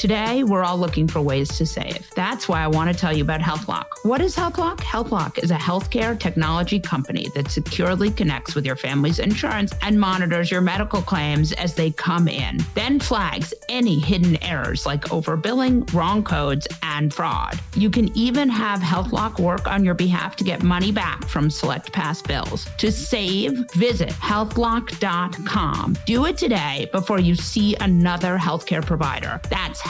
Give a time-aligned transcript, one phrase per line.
[0.00, 2.08] Today, we're all looking for ways to save.
[2.14, 3.84] That's why I want to tell you about HealthLock.
[4.02, 4.78] What is HealthLock?
[4.78, 10.50] HealthLock is a healthcare technology company that securely connects with your family's insurance and monitors
[10.50, 16.24] your medical claims as they come in, then flags any hidden errors like overbilling, wrong
[16.24, 17.60] codes, and fraud.
[17.76, 21.92] You can even have HealthLock work on your behalf to get money back from select
[21.92, 22.66] past bills.
[22.78, 25.98] To save, visit healthlock.com.
[26.06, 29.42] Do it today before you see another healthcare provider.
[29.50, 29.89] That's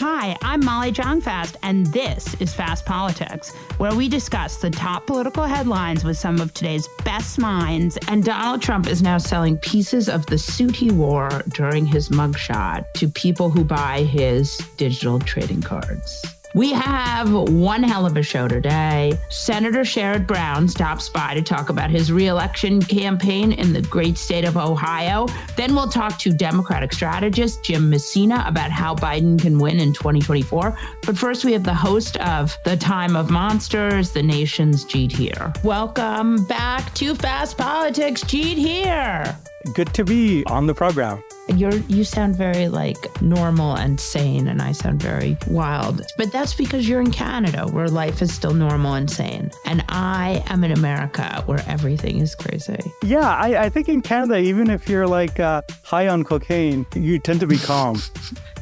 [0.00, 5.44] Hi, I'm Molly Jong-Fast, and this is Fast Politics, where we discuss the top political
[5.44, 7.98] headlines with some of today's best minds.
[8.08, 12.90] And Donald Trump is now selling pieces of the suit he wore during his mugshot
[12.94, 16.24] to people who buy his digital trading cards.
[16.54, 19.18] We have one hell of a show today.
[19.30, 24.44] Senator Sherrod Brown stops by to talk about his reelection campaign in the great state
[24.44, 25.26] of Ohio.
[25.56, 30.76] Then we'll talk to Democratic strategist Jim Messina about how Biden can win in 2024.
[31.06, 35.54] But first, we have the host of The Time of Monsters, the nation's Jeet Heer.
[35.64, 39.34] Welcome back to Fast Politics, Jeet Heer.
[39.74, 41.22] Good to be on the program.
[41.48, 46.02] You're you sound very like normal and sane, and I sound very wild.
[46.16, 50.44] But that's because you're in Canada, where life is still normal and sane, and I
[50.46, 52.78] am in America, where everything is crazy.
[53.02, 57.18] Yeah, I, I think in Canada, even if you're like uh, high on cocaine, you
[57.18, 58.00] tend to be calm.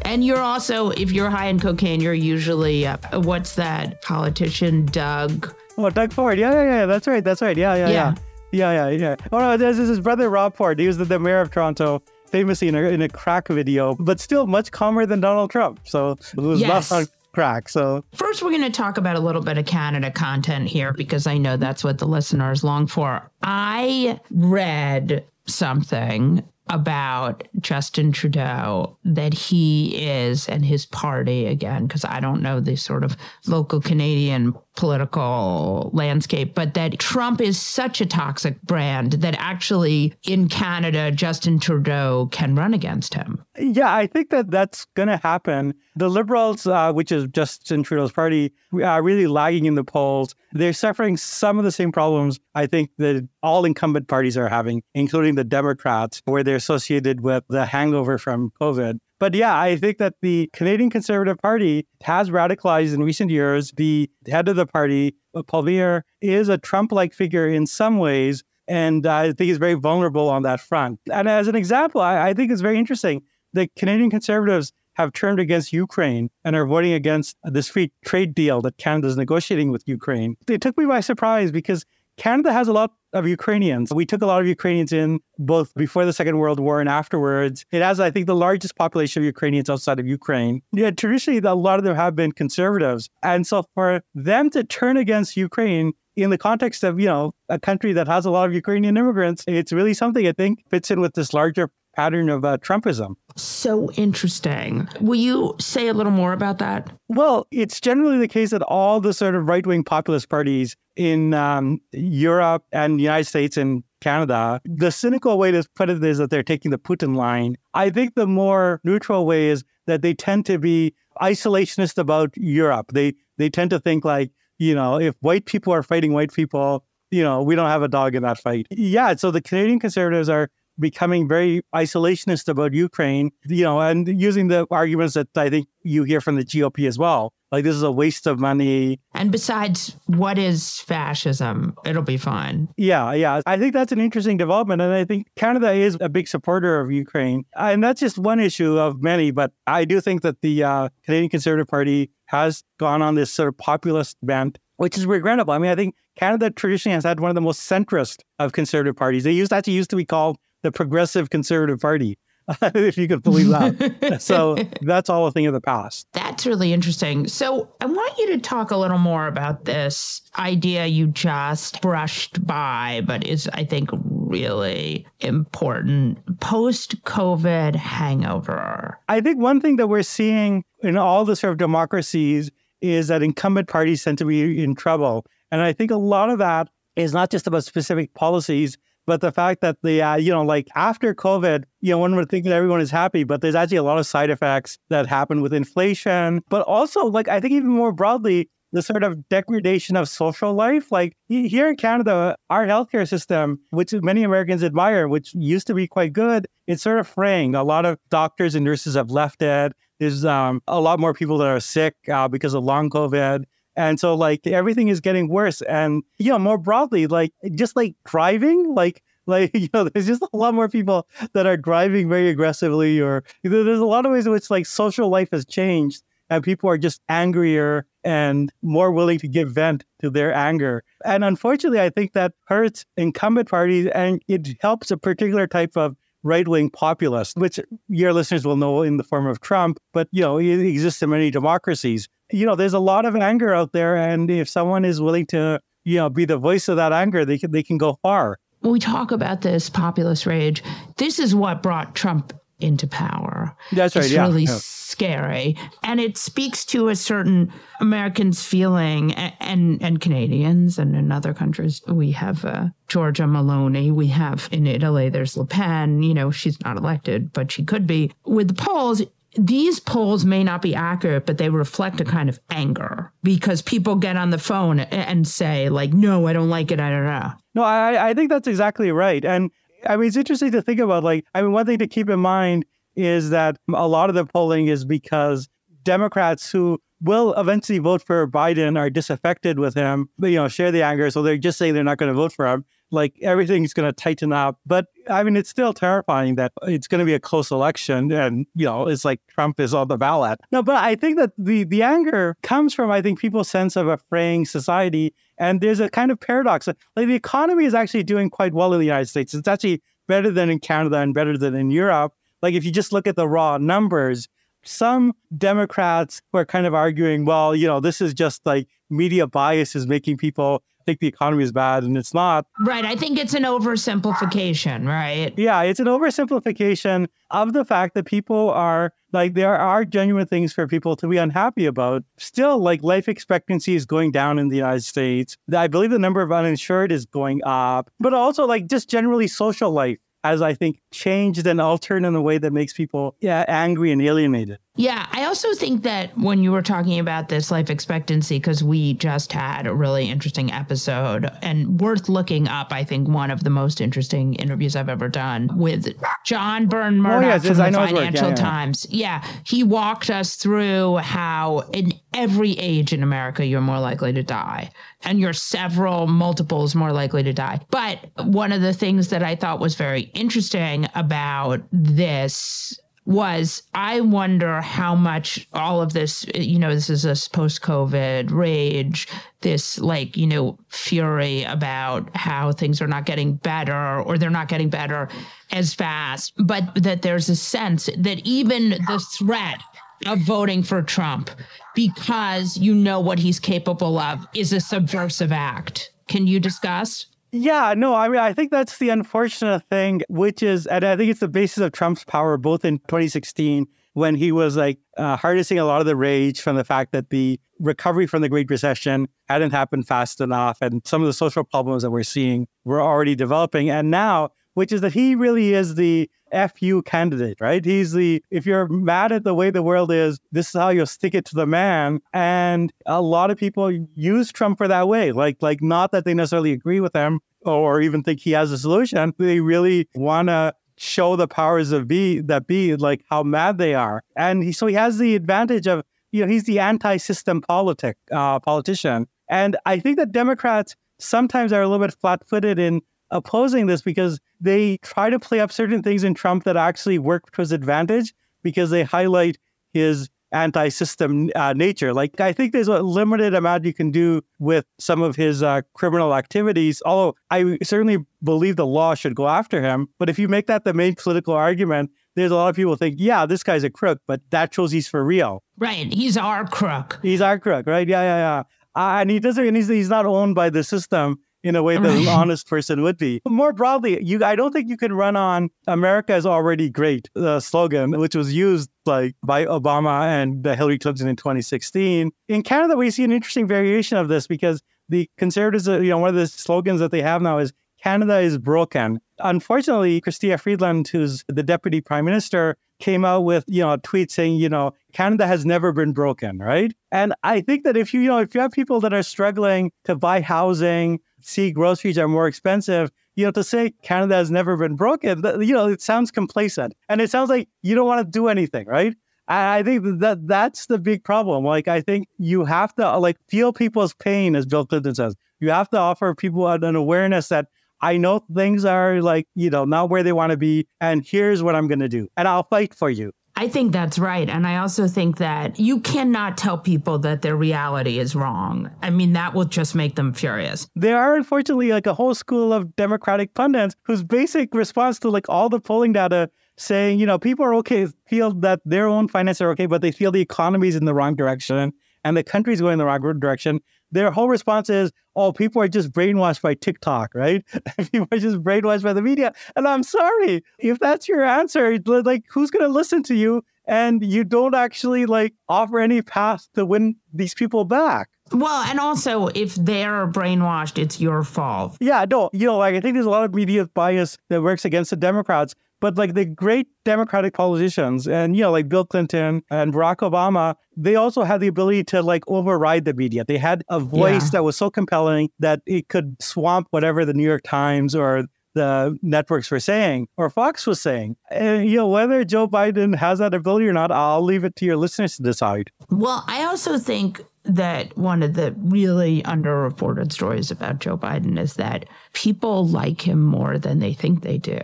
[0.02, 5.54] And you're also, if you're high in cocaine, you're usually uh, what's that politician, Doug?
[5.76, 6.38] Oh, Doug Ford.
[6.38, 6.86] Yeah, yeah, yeah.
[6.86, 7.22] That's right.
[7.22, 7.56] That's right.
[7.56, 7.92] Yeah, yeah, yeah.
[7.92, 8.14] yeah.
[8.52, 9.16] Yeah, yeah, yeah.
[9.30, 10.78] Oh no, this is his brother Rob Ford.
[10.80, 14.20] He was the, the mayor of Toronto famously in a, in a crack video, but
[14.20, 15.80] still much calmer than Donald Trump.
[15.84, 16.90] So it was yes.
[16.92, 17.68] on crack.
[17.68, 21.26] So first, we're going to talk about a little bit of Canada content here because
[21.26, 23.30] I know that's what the listeners long for.
[23.42, 32.20] I read something about Justin Trudeau that he is and his party again because I
[32.20, 33.16] don't know the sort of
[33.46, 40.48] local Canadian political landscape, but that Trump is such a toxic brand that actually in
[40.48, 43.44] Canada, Justin Trudeau can run against him.
[43.58, 45.74] Yeah, I think that that's going to happen.
[45.96, 50.34] The Liberals, uh, which is Justin Trudeau's party, are really lagging in the polls.
[50.52, 54.82] They're suffering some of the same problems I think that all incumbent parties are having,
[54.94, 58.98] including the Democrats, where they're associated with the hangover from COVID.
[59.18, 63.70] But yeah, I think that the Canadian Conservative Party has radicalized in recent years.
[63.76, 68.42] The head of the party, Paul Poilievre, is a Trump like figure in some ways.
[68.66, 71.00] And I think he's very vulnerable on that front.
[71.12, 73.22] And as an example, I, I think it's very interesting.
[73.52, 78.60] The Canadian Conservatives have turned against Ukraine and are voting against this free trade deal
[78.62, 80.36] that Canada is negotiating with Ukraine.
[80.48, 81.84] It took me by surprise because
[82.16, 83.92] Canada has a lot of Ukrainians.
[83.92, 87.64] We took a lot of Ukrainians in both before the Second World War and afterwards.
[87.72, 90.60] It has, I think, the largest population of Ukrainians outside of Ukraine.
[90.72, 93.08] Yeah, traditionally, a lot of them have been conservatives.
[93.22, 97.58] And so for them to turn against Ukraine in the context of, you know, a
[97.58, 101.00] country that has a lot of Ukrainian immigrants, it's really something I think fits in
[101.00, 103.14] with this larger pattern of uh, Trumpism.
[103.36, 104.88] So interesting.
[105.00, 106.90] Will you say a little more about that?
[107.08, 111.34] Well, it's generally the case that all the sort of right wing populist parties in
[111.34, 116.18] um, Europe and the United States and Canada, the cynical way to put it is
[116.18, 117.56] that they're taking the Putin line.
[117.74, 122.92] I think the more neutral way is that they tend to be isolationist about Europe.
[122.92, 126.84] They they tend to think like, you know, if white people are fighting white people,
[127.10, 128.66] you know, we don't have a dog in that fight.
[128.70, 134.48] Yeah, so the Canadian conservatives are becoming very isolationist about Ukraine, you know, and using
[134.48, 137.32] the arguments that I think you hear from the GOP as well.
[137.52, 139.00] Like this is a waste of money.
[139.12, 141.74] And besides, what is fascism?
[141.84, 142.68] It'll be fine.
[142.76, 143.40] Yeah, yeah.
[143.44, 144.80] I think that's an interesting development.
[144.80, 147.44] And I think Canada is a big supporter of Ukraine.
[147.56, 149.32] And that's just one issue of many.
[149.32, 153.48] But I do think that the uh, Canadian Conservative Party has gone on this sort
[153.48, 155.52] of populist bent which is regrettable.
[155.52, 158.96] I mean, I think Canada traditionally has had one of the most centrist of conservative
[158.96, 159.24] parties.
[159.24, 162.18] They used actually used to be called the Progressive Conservative Party,
[162.62, 164.18] if you could believe that.
[164.20, 166.06] so that's all a thing of the past.
[166.12, 167.26] That's really interesting.
[167.28, 172.44] So I want you to talk a little more about this idea you just brushed
[172.46, 178.98] by, but is, I think, really important post COVID hangover.
[179.08, 183.22] I think one thing that we're seeing in all the sort of democracies is that
[183.22, 185.26] incumbent parties tend to be in trouble.
[185.50, 189.32] And I think a lot of that is not just about specific policies, but the
[189.32, 192.52] fact that the, uh, you know, like after COVID, you know, one would think that
[192.52, 196.42] everyone is happy, but there's actually a lot of side effects that happen with inflation.
[196.48, 200.92] But also, like, I think even more broadly, the sort of degradation of social life.
[200.92, 205.86] Like here in Canada, our healthcare system, which many Americans admire, which used to be
[205.86, 207.54] quite good, it's sort of fraying.
[207.54, 209.72] A lot of doctors and nurses have left it.
[209.98, 213.44] There's um, a lot more people that are sick uh, because of long COVID.
[213.76, 215.62] And so like everything is getting worse.
[215.62, 220.22] And you know, more broadly, like just like driving, like like you know, there's just
[220.22, 224.04] a lot more people that are driving very aggressively, or you know, there's a lot
[224.04, 228.52] of ways in which like social life has changed, and people are just angrier and
[228.62, 230.82] more willing to give vent to their anger.
[231.04, 235.96] And unfortunately, I think that hurts incumbent parties, and it helps a particular type of
[236.22, 237.58] right wing populist, which
[237.88, 241.10] your listeners will know in the form of Trump, but you know, it exists in
[241.10, 245.00] many democracies you know, there's a lot of anger out there, and if someone is
[245.00, 247.98] willing to, you know, be the voice of that anger, they can they can go
[248.02, 248.38] far.
[248.60, 250.62] When we talk about this populist rage,
[250.96, 253.56] this is what brought Trump into power.
[253.72, 254.04] That's right.
[254.04, 254.26] It's yeah.
[254.26, 254.58] really yeah.
[254.60, 261.10] scary, and it speaks to a certain Americans' feeling, and and, and Canadians, and in
[261.10, 263.92] other countries we have uh, Giorgia Meloni.
[263.92, 266.02] We have in Italy, there's Le Pen.
[266.02, 268.12] You know, she's not elected, but she could be.
[268.24, 269.02] With the polls,
[269.36, 273.94] these polls may not be accurate, but they reflect a kind of anger because people
[273.94, 276.80] get on the phone and say, like, no, I don't like it.
[276.80, 277.32] I don't know.
[277.54, 279.24] No, I, I think that's exactly right.
[279.24, 279.50] And
[279.86, 282.20] I mean, it's interesting to think about, like, I mean, one thing to keep in
[282.20, 282.64] mind
[282.96, 285.48] is that a lot of the polling is because
[285.84, 290.82] Democrats who will eventually vote for Biden are disaffected with him, you know, share the
[290.82, 291.10] anger.
[291.10, 293.92] So they're just saying they're not going to vote for him like everything's going to
[293.92, 294.58] tighten up.
[294.66, 298.46] But I mean, it's still terrifying that it's going to be a close election and,
[298.54, 300.40] you know, it's like Trump is on the ballot.
[300.52, 303.88] No, but I think that the, the anger comes from, I think, people's sense of
[303.88, 305.14] a fraying society.
[305.38, 306.66] And there's a kind of paradox.
[306.66, 309.34] Like the economy is actually doing quite well in the United States.
[309.34, 312.14] It's actually better than in Canada and better than in Europe.
[312.42, 314.28] Like if you just look at the raw numbers,
[314.62, 319.26] some Democrats who are kind of arguing, well, you know, this is just like media
[319.26, 322.46] bias is making people think the economy is bad and it's not.
[322.60, 322.84] Right.
[322.84, 325.32] I think it's an oversimplification, right?
[325.36, 330.52] Yeah, it's an oversimplification of the fact that people are like, there are genuine things
[330.52, 332.04] for people to be unhappy about.
[332.16, 335.36] Still, like, life expectancy is going down in the United States.
[335.54, 339.70] I believe the number of uninsured is going up, but also, like, just generally social
[339.70, 343.90] life has, I think, changed and altered in a way that makes people yeah, angry
[343.90, 344.58] and alienated.
[344.80, 348.94] Yeah, I also think that when you were talking about this life expectancy, because we
[348.94, 353.50] just had a really interesting episode and worth looking up, I think one of the
[353.50, 355.94] most interesting interviews I've ever done with
[356.24, 358.34] John Burn-Murdoch oh, yes, from the Financial yeah, yeah.
[358.34, 358.86] Times.
[358.88, 364.22] Yeah, he walked us through how in every age in America, you're more likely to
[364.22, 364.70] die
[365.04, 367.60] and you're several multiples more likely to die.
[367.70, 374.00] But one of the things that I thought was very interesting about this was I
[374.00, 379.08] wonder how much all of this, you know, this is this post COVID rage,
[379.40, 384.48] this like, you know, fury about how things are not getting better or they're not
[384.48, 385.08] getting better
[385.50, 389.60] as fast, but that there's a sense that even the threat
[390.06, 391.30] of voting for Trump
[391.74, 395.90] because you know what he's capable of is a subversive act.
[396.08, 397.06] Can you discuss?
[397.32, 401.10] Yeah, no, I mean, I think that's the unfortunate thing, which is, and I think
[401.10, 405.58] it's the basis of Trump's power, both in 2016 when he was like uh, harnessing
[405.58, 409.08] a lot of the rage from the fact that the recovery from the Great Recession
[409.28, 413.14] hadn't happened fast enough, and some of the social problems that we're seeing were already
[413.14, 413.70] developing.
[413.70, 417.64] And now which is that he really is the FU candidate, right?
[417.64, 420.86] He's the, if you're mad at the way the world is, this is how you'll
[420.86, 422.00] stick it to the man.
[422.12, 425.12] And a lot of people use Trump for that way.
[425.12, 428.58] Like, like not that they necessarily agree with him or even think he has a
[428.58, 429.14] solution.
[429.18, 433.74] They really want to show the powers of be that be like how mad they
[433.74, 434.02] are.
[434.16, 438.40] And he, so he has the advantage of, you know, he's the anti-system politic uh,
[438.40, 439.06] politician.
[439.28, 444.20] And I think that Democrats sometimes are a little bit flat-footed in opposing this because
[444.40, 448.14] they try to play up certain things in Trump that actually work to his advantage
[448.42, 449.38] because they highlight
[449.72, 451.92] his anti-system uh, nature.
[451.92, 455.62] Like I think there's a limited amount you can do with some of his uh,
[455.74, 456.82] criminal activities.
[456.86, 460.64] Although I certainly believe the law should go after him, but if you make that
[460.64, 464.00] the main political argument, there's a lot of people think, yeah, this guy's a crook,
[464.06, 465.42] but that shows he's for real.
[465.58, 466.98] Right, he's our crook.
[467.02, 467.88] He's our crook, right?
[467.88, 468.42] Yeah, yeah, yeah.
[468.76, 469.54] Uh, and he doesn't.
[469.54, 472.98] He's, he's not owned by the system in a way that an honest person would
[472.98, 473.20] be.
[473.26, 477.40] More broadly, you I don't think you can run on America is already great, the
[477.40, 482.10] slogan, which was used like by Obama and Hillary Clinton in 2016.
[482.28, 485.98] In Canada, we see an interesting variation of this because the conservatives, uh, you know,
[485.98, 489.00] one of the slogans that they have now is Canada is broken.
[489.18, 494.10] Unfortunately, Chrystia Freeland, who's the deputy prime minister, came out with, you know, a tweet
[494.10, 496.72] saying, you know, Canada has never been broken, right?
[496.90, 499.70] And I think that if you, you know, if you have people that are struggling
[499.84, 504.56] to buy housing, see groceries are more expensive, you know, to say Canada has never
[504.56, 506.74] been broken, you know, it sounds complacent.
[506.88, 508.94] And it sounds like you don't want to do anything, right?
[509.28, 511.44] I think that that's the big problem.
[511.44, 515.14] Like, I think you have to like feel people's pain, as Bill Clinton says.
[515.38, 517.46] You have to offer people an awareness that
[517.80, 520.66] I know things are like, you know, not where they want to be.
[520.80, 522.08] And here's what I'm going to do.
[522.16, 523.12] And I'll fight for you.
[523.36, 524.28] I think that's right.
[524.28, 528.70] And I also think that you cannot tell people that their reality is wrong.
[528.82, 530.68] I mean, that will just make them furious.
[530.76, 535.26] There are unfortunately like a whole school of Democratic pundits whose basic response to like
[535.30, 539.40] all the polling data saying, you know, people are okay, feel that their own finances
[539.40, 541.72] are okay, but they feel the economy is in the wrong direction
[542.04, 543.60] and the country's going in the wrong direction
[543.92, 547.44] their whole response is, oh, people are just brainwashed by TikTok, right?
[547.92, 549.32] people are just brainwashed by the media.
[549.56, 553.42] And I'm sorry, if that's your answer, like who's going to listen to you?
[553.66, 558.08] And you don't actually like offer any path to win these people back.
[558.32, 561.76] Well, and also if they're brainwashed, it's your fault.
[561.80, 564.64] Yeah, no, you know, like I think there's a lot of media bias that works
[564.64, 565.54] against the Democrats.
[565.80, 570.54] But like the great Democratic politicians and, you know, like Bill Clinton and Barack Obama,
[570.76, 573.24] they also had the ability to like override the media.
[573.24, 574.30] They had a voice yeah.
[574.32, 578.98] that was so compelling that it could swamp whatever the New York Times or the
[579.00, 581.16] networks were saying or Fox was saying.
[581.30, 584.64] And, you know, whether Joe Biden has that ability or not, I'll leave it to
[584.64, 585.70] your listeners to decide.
[585.88, 591.54] Well, I also think that one of the really underreported stories about Joe Biden is
[591.54, 594.60] that people like him more than they think they do.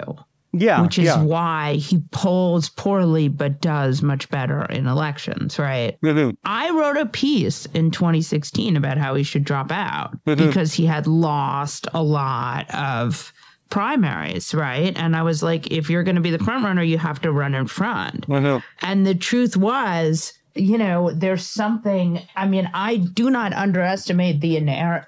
[0.61, 0.83] Yeah.
[0.83, 1.23] Which is yeah.
[1.23, 6.01] why he polls poorly but does much better in elections, right?
[6.01, 6.31] Mm-hmm.
[6.45, 10.47] I wrote a piece in 2016 about how he should drop out mm-hmm.
[10.47, 13.33] because he had lost a lot of
[13.71, 14.97] primaries, right?
[14.97, 17.33] And I was like, if you're going to be the front runner, you have to
[17.33, 18.27] run in front.
[18.29, 18.65] Mm-hmm.
[18.87, 22.21] And the truth was, you know, there's something.
[22.35, 24.57] I mean, I do not underestimate the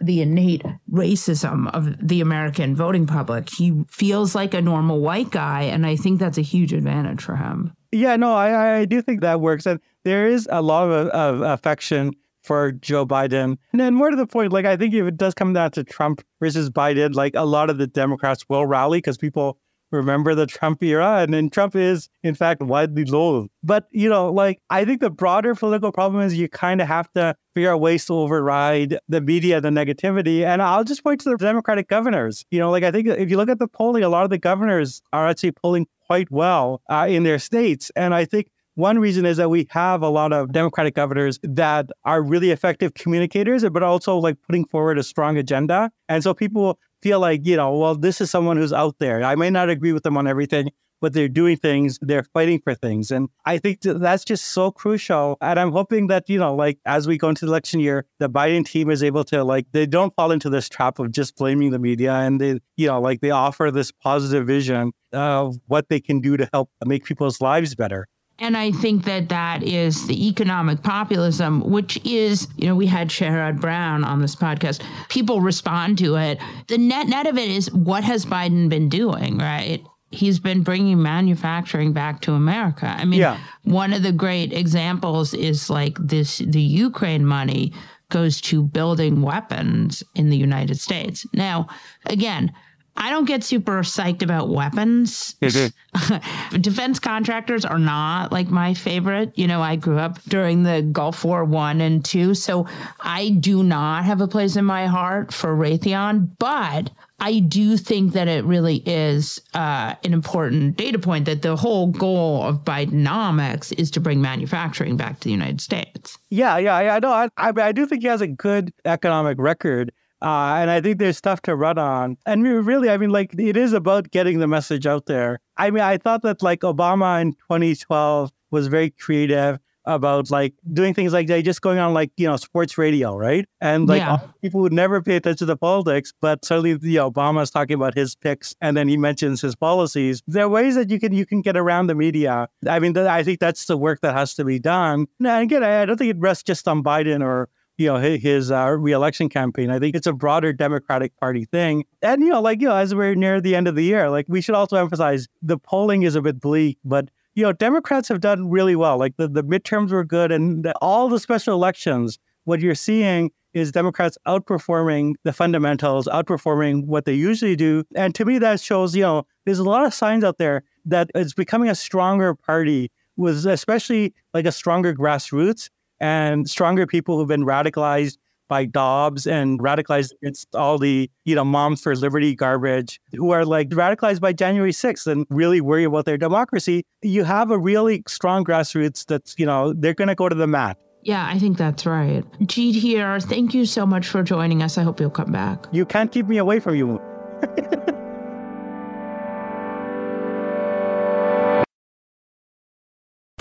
[0.00, 3.48] the innate racism of the American voting public.
[3.50, 7.36] He feels like a normal white guy, and I think that's a huge advantage for
[7.36, 7.72] him.
[7.90, 11.40] Yeah, no, I, I do think that works, and there is a lot of, of
[11.40, 12.12] affection
[12.42, 13.58] for Joe Biden.
[13.72, 15.84] And then more to the point, like I think if it does come down to
[15.84, 19.58] Trump versus Biden, like a lot of the Democrats will rally because people
[19.90, 21.18] remember the Trump era.
[21.18, 23.50] And then Trump is, in fact, widely loathed.
[23.62, 27.10] But, you know, like, I think the broader political problem is you kind of have
[27.12, 30.44] to figure out ways to override the media, the negativity.
[30.44, 32.44] And I'll just point to the Democratic governors.
[32.50, 34.38] You know, like, I think if you look at the polling, a lot of the
[34.38, 37.90] governors are actually polling quite well uh, in their states.
[37.96, 41.90] And I think one reason is that we have a lot of Democratic governors that
[42.04, 45.90] are really effective communicators, but also like putting forward a strong agenda.
[46.08, 49.22] And so people feel like, you know, well, this is someone who's out there.
[49.22, 52.74] I may not agree with them on everything, but they're doing things, they're fighting for
[52.74, 53.10] things.
[53.10, 55.36] And I think that's just so crucial.
[55.40, 58.28] And I'm hoping that, you know, like as we go into the election year, the
[58.28, 61.70] Biden team is able to, like, they don't fall into this trap of just blaming
[61.70, 66.00] the media and they, you know, like they offer this positive vision of what they
[66.00, 68.08] can do to help make people's lives better.
[68.40, 73.08] And I think that that is the economic populism, which is, you know, we had
[73.08, 74.80] Sherrod Brown on this podcast.
[75.08, 76.38] People respond to it.
[76.68, 79.84] The net net of it is what has Biden been doing, right?
[80.10, 82.86] He's been bringing manufacturing back to America.
[82.86, 83.38] I mean, yeah.
[83.64, 87.72] one of the great examples is like this the Ukraine money
[88.10, 91.26] goes to building weapons in the United States.
[91.34, 91.68] Now,
[92.06, 92.52] again,
[92.98, 95.34] I don't get super psyched about weapons.
[96.60, 99.32] Defense contractors are not like my favorite.
[99.38, 102.66] You know, I grew up during the Gulf War one and two, so
[103.00, 106.90] I do not have a place in my heart for Raytheon, but
[107.20, 111.88] I do think that it really is uh, an important data point that the whole
[111.88, 116.18] goal of Bidenomics is to bring manufacturing back to the United States.
[116.30, 117.12] Yeah, yeah, I know.
[117.12, 119.92] I, I, I do think he has a good economic record.
[120.20, 122.16] Uh, and I think there's stuff to run on.
[122.26, 125.40] And really, I mean, like, it is about getting the message out there.
[125.56, 129.58] I mean, I thought that, like, Obama in 2012 was very creative
[129.88, 133.48] about like doing things like that, just going on like you know sports radio, right?
[133.60, 134.18] And like yeah.
[134.42, 138.14] people would never pay attention to politics, but suddenly you know, Obama's talking about his
[138.14, 140.22] picks, and then he mentions his policies.
[140.26, 142.48] There are ways that you can you can get around the media.
[142.68, 145.06] I mean, I think that's the work that has to be done.
[145.18, 147.48] And again, I don't think it rests just on Biden or
[147.78, 149.70] you know, his uh, reelection campaign.
[149.70, 151.84] I think it's a broader Democratic Party thing.
[152.02, 154.26] And, you know, like, you know, as we're near the end of the year, like,
[154.28, 158.20] we should also emphasize the polling is a bit bleak, but, you know, Democrats have
[158.20, 158.98] done really well.
[158.98, 163.30] Like, the, the midterms were good, and the, all the special elections, what you're seeing
[163.54, 167.84] is Democrats outperforming the fundamentals, outperforming what they usually do.
[167.94, 171.10] And to me, that shows, you know, there's a lot of signs out there that
[171.14, 177.28] it's becoming a stronger party with especially like a stronger grassroots and stronger people who've
[177.28, 183.00] been radicalized by Dobbs and radicalized against all the, you know, moms for liberty garbage
[183.12, 186.84] who are like radicalized by January 6th and really worry about their democracy.
[187.02, 190.46] You have a really strong grassroots that's, you know, they're going to go to the
[190.46, 190.78] mat.
[191.02, 192.24] Yeah, I think that's right.
[192.40, 193.20] Jeet Heer.
[193.20, 194.78] Thank you so much for joining us.
[194.78, 195.66] I hope you'll come back.
[195.70, 197.00] You can't keep me away from you.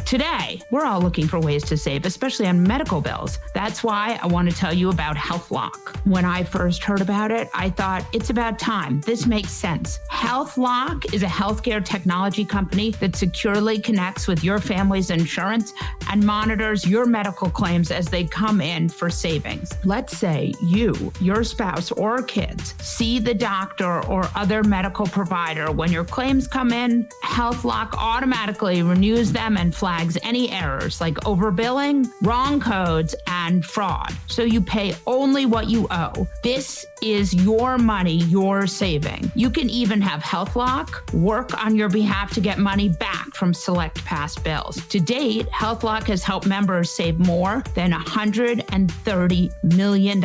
[0.08, 3.40] Today, we're all looking for ways to save, especially on medical bills.
[3.54, 5.98] That's why I want to tell you about HealthLock.
[6.06, 9.02] When I first heard about it, I thought it's about time.
[9.02, 10.00] This makes sense.
[10.10, 15.74] HealthLock is a healthcare technology company that securely connects with your family's insurance
[16.10, 19.74] and monitors your medical claims as they come in for savings.
[19.84, 25.92] Let's say you, your spouse, or kids see the doctor or other medical provider when
[25.92, 32.08] your claims come in, HealthLock automatically renews them and flags flags any errors like overbilling,
[32.22, 34.14] wrong codes, and fraud.
[34.28, 36.28] So you pay only what you owe.
[36.44, 39.32] This is your money you're saving.
[39.36, 44.04] You can even have HealthLock work on your behalf to get money back from select
[44.06, 44.86] past bills.
[44.88, 50.24] To date, HealthLock has helped members save more than $130 million.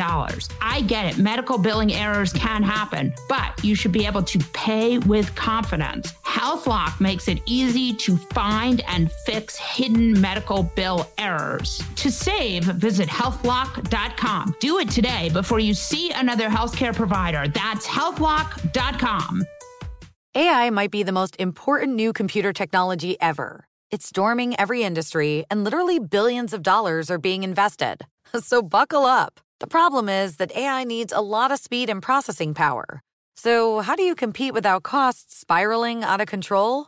[0.61, 4.99] I get it, medical billing errors can happen, but you should be able to pay
[4.99, 6.13] with confidence.
[6.23, 11.81] HealthLock makes it easy to find and fix hidden medical bill errors.
[11.95, 14.55] To save, visit healthlock.com.
[14.59, 17.47] Do it today before you see another healthcare provider.
[17.47, 19.43] That's healthlock.com.
[20.35, 23.67] AI might be the most important new computer technology ever.
[23.91, 28.05] It's storming every industry, and literally billions of dollars are being invested.
[28.41, 29.39] So buckle up.
[29.59, 33.03] The problem is that AI needs a lot of speed and processing power.
[33.35, 36.87] So, how do you compete without costs spiraling out of control?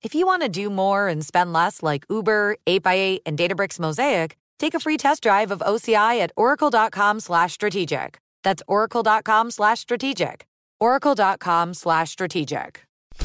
[0.00, 4.36] If you want to do more and spend less like Uber, 8x8, and Databricks Mosaic,
[4.58, 8.20] take a free test drive of OCI at oracle.com slash strategic.
[8.44, 10.46] That's oracle.com slash strategic.
[10.78, 12.84] oracle.com slash strategic.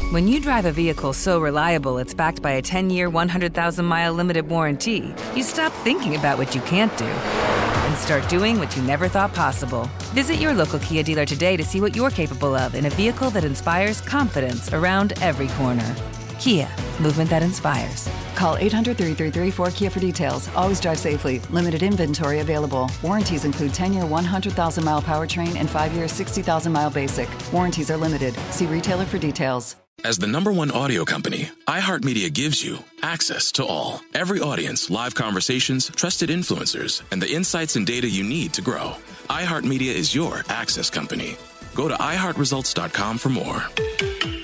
[0.10, 5.14] When you drive a vehicle so reliable it's backed by a 10-year, 100,000-mile limited warranty,
[5.36, 9.36] you stop thinking about what you can't do and start doing what you never thought
[9.36, 9.88] possible.
[10.16, 13.30] Visit your local Kia dealer today to see what you're capable of in a vehicle
[13.30, 15.96] that inspires confidence around every corner.
[16.44, 16.68] Kia,
[17.00, 18.10] movement that inspires.
[18.36, 20.50] Call 800 333 4KIA for details.
[20.56, 21.40] Always drive safely.
[21.50, 22.92] Limited inventory available.
[23.02, 27.30] Warranties include 10 year 100,000 mile powertrain and 5 year 60,000 mile basic.
[27.54, 28.36] Warranties are limited.
[28.52, 29.78] See retailer for details.
[30.04, 34.02] As the number one audio company, iHeartMedia gives you access to all.
[34.14, 38.98] Every audience, live conversations, trusted influencers, and the insights and data you need to grow.
[39.30, 41.38] iHeartMedia is your access company.
[41.74, 44.43] Go to iHeartResults.com for more.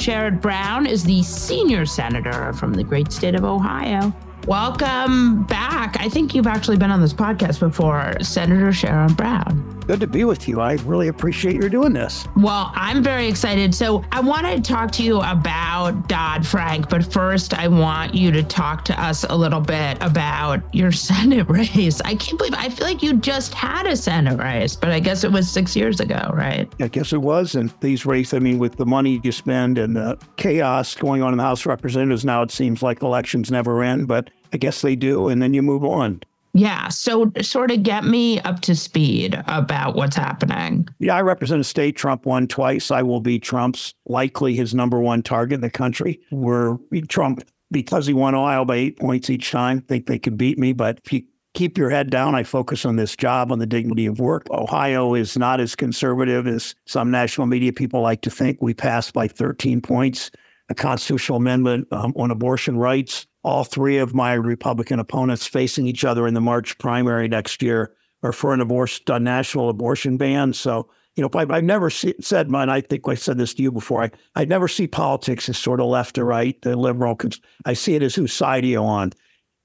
[0.00, 4.14] Sherrod Brown is the senior senator from the great state of Ohio.
[4.46, 6.00] Welcome back.
[6.00, 9.69] I think you've actually been on this podcast before, Senator Sherrod Brown.
[9.90, 10.60] Good to be with you.
[10.60, 12.24] I really appreciate your doing this.
[12.36, 13.74] Well, I'm very excited.
[13.74, 18.30] So, I want to talk to you about Dodd Frank, but first, I want you
[18.30, 22.00] to talk to us a little bit about your Senate race.
[22.02, 25.24] I can't believe I feel like you just had a Senate race, but I guess
[25.24, 26.72] it was six years ago, right?
[26.80, 27.56] I guess it was.
[27.56, 31.32] And these races, I mean, with the money you spend and the chaos going on
[31.32, 34.82] in the House of Representatives now, it seems like elections never end, but I guess
[34.82, 35.26] they do.
[35.26, 36.22] And then you move on.
[36.52, 36.88] Yeah.
[36.88, 40.88] So, sort of get me up to speed about what's happening.
[40.98, 41.96] Yeah, I represent a state.
[41.96, 42.90] Trump won twice.
[42.90, 46.20] I will be Trump's likely his number one target in the country.
[46.30, 49.80] We're Trump because he won Ohio by eight points each time.
[49.82, 51.22] Think they could beat me, but if you
[51.54, 54.48] keep your head down, I focus on this job, on the dignity of work.
[54.50, 58.58] Ohio is not as conservative as some national media people like to think.
[58.60, 60.30] We passed by 13 points
[60.68, 66.04] a constitutional amendment um, on abortion rights all three of my Republican opponents facing each
[66.04, 70.52] other in the March primary next year are for an abortion, a national abortion ban.
[70.52, 73.62] So, you know, I, have never see, said, and I think I said this to
[73.62, 77.18] you before, I, I never see politics as sort of left or right, the liberal.
[77.64, 79.12] I see it as whose side are you on?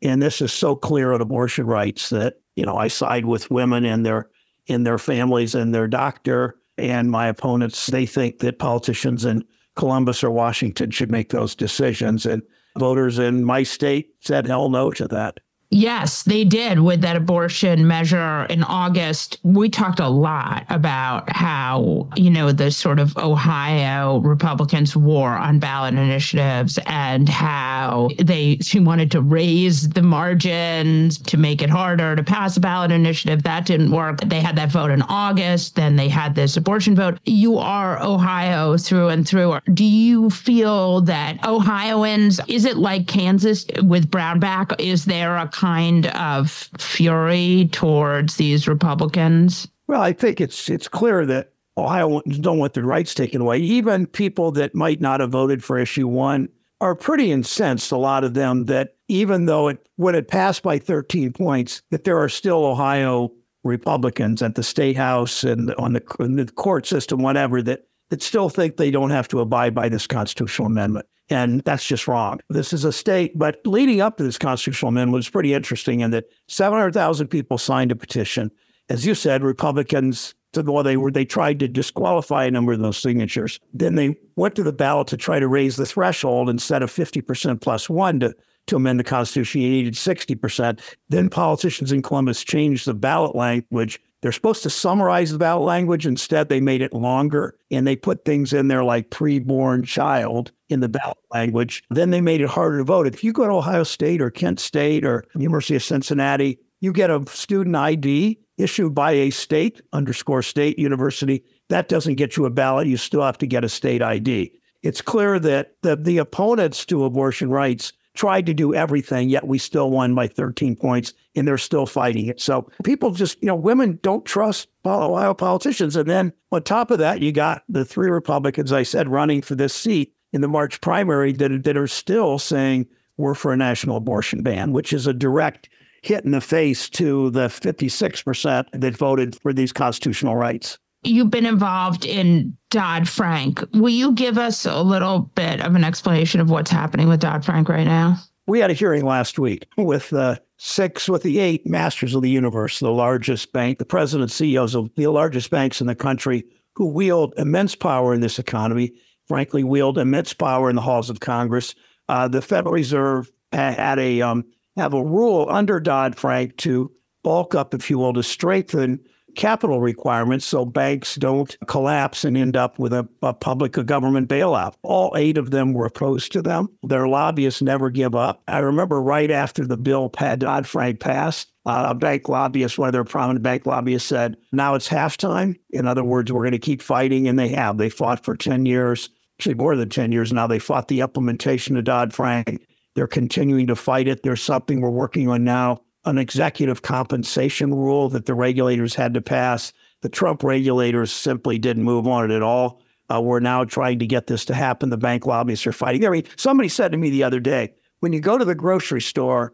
[0.02, 3.86] And this is so clear on abortion rights that, you know, I side with women
[3.86, 4.30] and their,
[4.68, 6.58] in their families and their doctor.
[6.78, 9.44] And my opponents, they think that politicians in
[9.76, 12.26] Columbus or Washington should make those decisions.
[12.26, 12.42] And
[12.78, 15.40] voters in my state said hell no to that.
[15.72, 19.40] Yes, they did with that abortion measure in August.
[19.44, 25.60] We talked a lot about how, you know, the sort of Ohio Republicans' war on
[25.60, 32.24] ballot initiatives and how they wanted to raise the margins to make it harder to
[32.24, 33.44] pass a ballot initiative.
[33.44, 34.22] That didn't work.
[34.22, 35.76] They had that vote in August.
[35.76, 37.18] Then they had this abortion vote.
[37.26, 39.60] You are Ohio through and through.
[39.74, 44.80] Do you feel that Ohioans, is it like Kansas with Brownback?
[44.80, 49.68] Is there a kind of fury towards these Republicans?
[49.88, 53.60] Well, I think it's it's clear that Ohioans don't want their rights taken away.
[53.60, 56.50] Even people that might not have voted for issue one
[56.82, 57.92] are pretty incensed.
[57.92, 62.04] A lot of them that even though it when it passed by 13 points, that
[62.04, 63.32] there are still Ohio
[63.64, 68.50] Republicans at the state house and on the, the court system, whatever, that that still
[68.50, 71.08] think they don't have to abide by this constitutional amendment.
[71.30, 72.40] And that's just wrong.
[72.50, 76.12] This is a state, but leading up to this constitutional amendment was pretty interesting in
[76.12, 78.52] that 700,000 people signed a petition.
[78.90, 82.98] As you said, Republicans, well, they were they tried to disqualify a number of those
[82.98, 83.60] signatures.
[83.74, 87.60] Then they went to the ballot to try to raise the threshold instead of 50%
[87.60, 88.34] plus one to,
[88.68, 89.62] to amend the Constitution.
[89.62, 90.80] You needed 60%.
[91.10, 96.08] Then politicians in Columbus changed the ballot language they're supposed to summarize the ballot language.
[96.08, 100.80] Instead, they made it longer and they put things in there like preborn child in
[100.80, 101.84] the ballot language.
[101.90, 103.08] Then they made it harder to vote.
[103.08, 107.10] If you go to Ohio State or Kent State or University of Cincinnati, you get
[107.10, 111.44] a student ID issued by a state underscore state university.
[111.70, 112.88] That doesn't get you a ballot.
[112.88, 114.52] You still have to get a state ID.
[114.84, 119.58] It's clear that the, the opponents to abortion rights tried to do everything, yet we
[119.58, 122.40] still won by 13 points and they're still fighting it.
[122.40, 125.96] So people just, you know, women don't trust Ohio politicians.
[125.96, 129.56] And then on top of that, you got the three Republicans, I said, running for
[129.56, 132.86] this seat in the March primary that, that are still saying
[133.18, 135.70] we're for a national abortion ban, which is a direct
[136.04, 141.46] hit in the face to the 56% that voted for these constitutional rights you've been
[141.46, 143.64] involved in Dodd Frank.
[143.74, 147.46] Will you give us a little bit of an explanation of what's happening with Dodd
[147.46, 148.18] Frank right now?
[148.48, 152.30] We had a hearing last week with uh, six, with the eight masters of the
[152.30, 156.44] universe, the largest bank, the president, CEOs of the largest banks in the country,
[156.74, 158.92] who wield immense power in this economy.
[159.28, 161.76] Frankly, wield immense power in the halls of Congress.
[162.08, 164.46] Uh, the Federal Reserve had a um,
[164.78, 166.92] have a rule under Dodd Frank to
[167.24, 169.00] bulk up, if you will, to strengthen
[169.36, 174.30] capital requirements so banks don't collapse and end up with a, a public or government
[174.30, 174.76] bailout.
[174.82, 176.70] All eight of them were opposed to them.
[176.84, 178.42] Their lobbyists never give up.
[178.48, 182.94] I remember right after the bill Dodd Frank passed, uh, a bank lobbyist, one of
[182.94, 185.60] their prominent bank lobbyists said, now it's halftime.
[185.72, 187.28] In other words, we're going to keep fighting.
[187.28, 187.78] And they have.
[187.78, 190.48] They fought for 10 years, actually more than 10 years now.
[190.48, 192.66] They fought the implementation of Dodd Frank.
[192.96, 194.24] They're continuing to fight it.
[194.24, 199.22] There's something we're working on now an executive compensation rule that the regulators had to
[199.22, 199.74] pass.
[200.02, 202.82] The Trump regulators simply didn't move on it at all.
[203.10, 204.90] Uh, we're now trying to get this to happen.
[204.90, 206.06] The bank lobbyists are fighting.
[206.06, 209.02] I mean, somebody said to me the other day, when you go to the grocery
[209.02, 209.54] store,